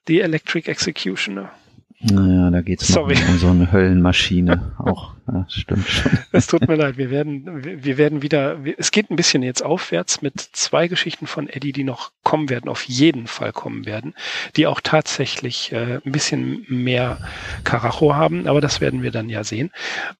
The 0.07 0.21
Electric 0.21 0.71
Executioner. 0.71 1.51
Naja, 2.01 2.51
da 2.51 2.61
geht's 2.61 2.95
noch 2.95 3.09
um 3.09 3.39
so 3.39 3.49
eine 3.49 3.73
Höllenmaschine. 3.73 4.73
Auch, 4.79 5.15
ja, 5.27 5.45
stimmt 5.49 5.89
schon. 5.89 6.13
Es 6.31 6.47
tut 6.47 6.69
mir 6.69 6.77
leid, 6.77 6.97
wir 6.97 7.11
werden, 7.11 7.65
wir 7.65 7.99
werden 7.99 8.23
wieder, 8.23 8.57
es 8.77 8.93
geht 8.93 9.11
ein 9.11 9.17
bisschen 9.17 9.43
jetzt 9.43 9.65
aufwärts 9.65 10.23
mit 10.23 10.39
zwei 10.39 10.87
Geschichten 10.87 11.27
von 11.27 11.49
Eddie, 11.49 11.73
die 11.73 11.83
noch 11.83 12.13
kommen 12.23 12.51
werden, 12.51 12.69
auf 12.69 12.85
jeden 12.85 13.27
Fall 13.27 13.53
kommen 13.53 13.85
werden, 13.85 14.15
die 14.55 14.69
auch 14.69 14.81
tatsächlich 14.81 15.73
äh, 15.73 15.99
ein 16.05 16.13
bisschen 16.13 16.65
mehr 16.69 17.19
Karacho 17.65 18.15
haben, 18.15 18.47
aber 18.47 18.61
das 18.61 18.81
werden 18.81 19.03
wir 19.03 19.11
dann 19.11 19.29
ja 19.29 19.43
sehen. 19.43 19.73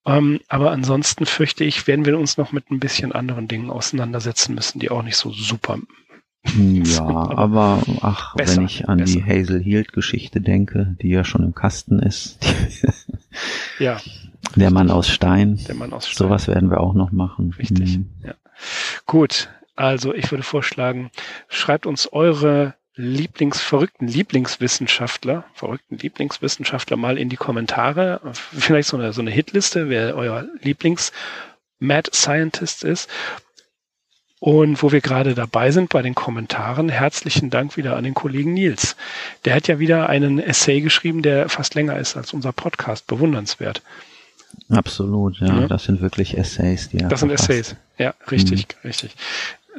Ähm, 0.05 0.41
aber 0.49 0.73
ansonsten 0.73 1.27
fürchte 1.27 1.63
ich, 1.63 1.87
werden 1.87 2.05
wir 2.05 2.19
uns 2.19 2.39
noch 2.39 2.51
mit 2.51 2.73
ein 2.73 2.81
bisschen 2.81 3.13
anderen 3.13 3.47
Dingen 3.47 3.71
auseinandersetzen 3.71 4.57
müssen, 4.57 4.81
die 4.81 4.91
auch 4.91 5.05
nicht 5.05 5.17
so 5.17 5.31
super 5.31 5.79
ja, 6.45 7.03
aber 7.05 7.83
ach, 8.01 8.35
besser, 8.37 8.59
wenn 8.59 8.65
ich 8.65 8.89
an 8.89 8.99
besser. 8.99 9.19
die 9.19 9.25
Hazel 9.25 9.61
Hield 9.61 9.93
Geschichte 9.93 10.41
denke, 10.41 10.97
die 11.03 11.09
ja 11.09 11.25
schon 11.25 11.45
im 11.45 11.55
Kasten 11.55 11.99
ist. 11.99 12.39
ja. 13.79 14.01
Der 14.57 14.71
Mann 14.71 14.91
aus 14.91 15.09
Stein. 15.09 15.59
Der 15.69 15.75
Mann 15.75 15.93
aus 15.93 16.09
Stein. 16.09 16.29
Sowas 16.29 16.49
werden 16.49 16.71
wir 16.71 16.81
auch 16.81 16.95
noch 16.95 17.13
machen. 17.13 17.55
Richtig. 17.59 17.99
Mhm. 17.99 18.11
Ja. 18.25 18.35
Gut. 19.07 19.51
Also 19.77 20.13
ich 20.13 20.33
würde 20.33 20.43
vorschlagen, 20.43 21.11
schreibt 21.49 21.87
uns 21.87 22.13
eure 22.13 22.75
Lieblings, 22.97 23.61
verrückten 23.61 24.09
Lieblingswissenschaftler, 24.09 25.45
verrückten 25.55 25.99
Lieblingswissenschaftler 25.99 26.97
mal 26.97 27.17
in 27.17 27.29
die 27.29 27.37
Kommentare. 27.37 28.21
Vielleicht 28.33 28.89
so 28.89 28.97
eine, 28.97 29.13
so 29.13 29.21
eine 29.21 29.31
Hitliste, 29.31 29.89
wer 29.89 30.17
euer 30.17 30.47
Lieblings 30.63 31.13
Mad 31.79 32.11
Scientist 32.13 32.83
ist. 32.83 33.09
Und 34.41 34.83
wo 34.83 34.93
wir 34.93 35.01
gerade 35.01 35.35
dabei 35.35 35.71
sind 35.73 35.89
bei 35.89 36.01
den 36.03 36.15
Kommentaren, 36.15 36.89
herzlichen 36.89 37.51
Dank 37.51 37.77
wieder 37.77 37.97
an 37.97 38.05
den 38.05 38.15
Kollegen 38.15 38.55
Nils. 38.55 38.97
Der 39.45 39.55
hat 39.55 39.67
ja 39.67 39.79
wieder 39.81 40.09
einen 40.09 40.39
Essay 40.39 40.81
geschrieben, 40.81 41.23
der 41.23 41.49
fast 41.49 41.75
länger 41.75 41.99
ist 41.99 42.17
als 42.17 42.33
unser 42.33 42.53
Podcast. 42.53 43.07
Bewundernswert. 43.09 43.83
Absolut, 44.71 45.39
ja. 45.41 45.61
ja. 45.61 45.67
Das 45.67 45.85
sind 45.85 46.01
wirklich 46.01 46.39
Essays, 46.39 46.89
die 46.89 46.99
Das 46.99 47.21
sind 47.21 47.31
Essays, 47.31 47.77
ja, 47.99 48.15
richtig, 48.31 48.69
mhm. 48.83 48.89
richtig 48.89 49.15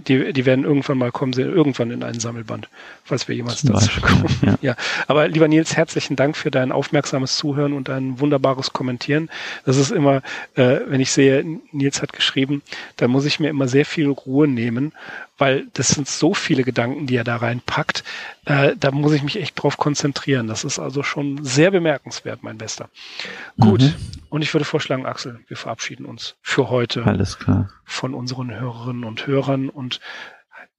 die, 0.07 0.33
die 0.33 0.45
werden 0.45 0.65
irgendwann 0.65 0.97
mal 0.97 1.11
kommen, 1.11 1.33
irgendwann 1.33 1.91
in 1.91 2.03
einen 2.03 2.19
Sammelband, 2.19 2.69
falls 3.03 3.27
wir 3.27 3.35
jemals 3.35 3.61
Zum 3.61 3.73
dazu 3.73 4.01
kommen. 4.01 4.25
Ja. 4.41 4.57
ja. 4.61 4.75
Aber 5.07 5.27
lieber 5.27 5.47
Nils, 5.47 5.75
herzlichen 5.75 6.15
Dank 6.15 6.37
für 6.37 6.51
dein 6.51 6.71
aufmerksames 6.71 7.35
Zuhören 7.35 7.73
und 7.73 7.89
dein 7.89 8.19
wunderbares 8.19 8.73
Kommentieren. 8.73 9.29
Das 9.65 9.77
ist 9.77 9.91
immer, 9.91 10.21
äh, 10.55 10.79
wenn 10.87 11.01
ich 11.01 11.11
sehe, 11.11 11.43
Nils 11.71 12.01
hat 12.01 12.13
geschrieben, 12.13 12.61
da 12.97 13.07
muss 13.07 13.25
ich 13.25 13.39
mir 13.39 13.49
immer 13.49 13.67
sehr 13.67 13.85
viel 13.85 14.09
Ruhe 14.09 14.47
nehmen, 14.47 14.93
weil 15.39 15.67
das 15.73 15.89
sind 15.89 16.07
so 16.07 16.33
viele 16.33 16.63
Gedanken, 16.63 17.07
die 17.07 17.15
er 17.15 17.23
da 17.23 17.37
reinpackt. 17.37 18.03
Äh, 18.45 18.75
da 18.77 18.91
muss 18.91 19.13
ich 19.13 19.23
mich 19.23 19.37
echt 19.37 19.61
drauf 19.61 19.77
konzentrieren. 19.77 20.47
Das 20.47 20.63
ist 20.63 20.79
also 20.79 21.01
schon 21.01 21.43
sehr 21.43 21.71
bemerkenswert, 21.71 22.43
mein 22.43 22.57
Bester. 22.57 22.89
Gut. 23.59 23.81
Mhm. 23.81 23.95
Und 24.29 24.41
ich 24.43 24.53
würde 24.53 24.65
vorschlagen, 24.65 25.05
Axel, 25.05 25.39
wir 25.47 25.57
verabschieden 25.57 26.05
uns 26.05 26.35
für 26.41 26.69
heute. 26.69 27.05
Alles 27.05 27.39
klar. 27.39 27.69
Von 27.85 28.13
unseren 28.13 28.53
Hörerinnen 28.53 29.03
und 29.03 29.25
Hörern 29.25 29.69
und 29.69 29.99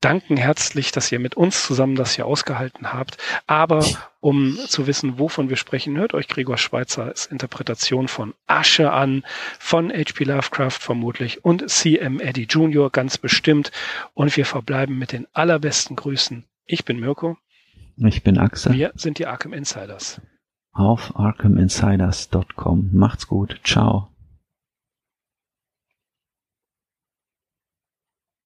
danken 0.00 0.36
herzlich, 0.36 0.92
dass 0.92 1.12
ihr 1.12 1.18
mit 1.18 1.36
uns 1.36 1.64
zusammen 1.66 1.94
das 1.94 2.14
hier 2.14 2.26
ausgehalten 2.26 2.92
habt. 2.92 3.18
Aber 3.46 3.84
um 4.20 4.56
zu 4.66 4.86
wissen, 4.86 5.18
wovon 5.18 5.48
wir 5.48 5.56
sprechen, 5.56 5.96
hört 5.96 6.14
euch 6.14 6.28
Gregor 6.28 6.58
Schweizers 6.58 7.26
Interpretation 7.26 8.08
von 8.08 8.34
Asche 8.46 8.92
an, 8.92 9.24
von 9.58 9.90
H.P. 9.90 10.24
Lovecraft 10.24 10.78
vermutlich 10.80 11.44
und 11.44 11.68
C.M. 11.68 12.20
Eddie 12.20 12.44
Jr. 12.44 12.90
ganz 12.90 13.18
bestimmt. 13.18 13.70
Und 14.14 14.36
wir 14.36 14.46
verbleiben 14.46 14.98
mit 14.98 15.12
den 15.12 15.26
allerbesten 15.32 15.96
Grüßen. 15.96 16.44
Ich 16.66 16.84
bin 16.84 17.00
Mirko. 17.00 17.36
Ich 17.96 18.22
bin 18.22 18.38
Axel. 18.38 18.72
Wir 18.72 18.92
sind 18.94 19.18
die 19.18 19.26
Arkham 19.26 19.52
Insiders. 19.52 20.20
Auf 20.72 21.14
arkhaminsiders.com. 21.16 22.90
Macht's 22.92 23.26
gut. 23.26 23.60
Ciao. 23.64 24.09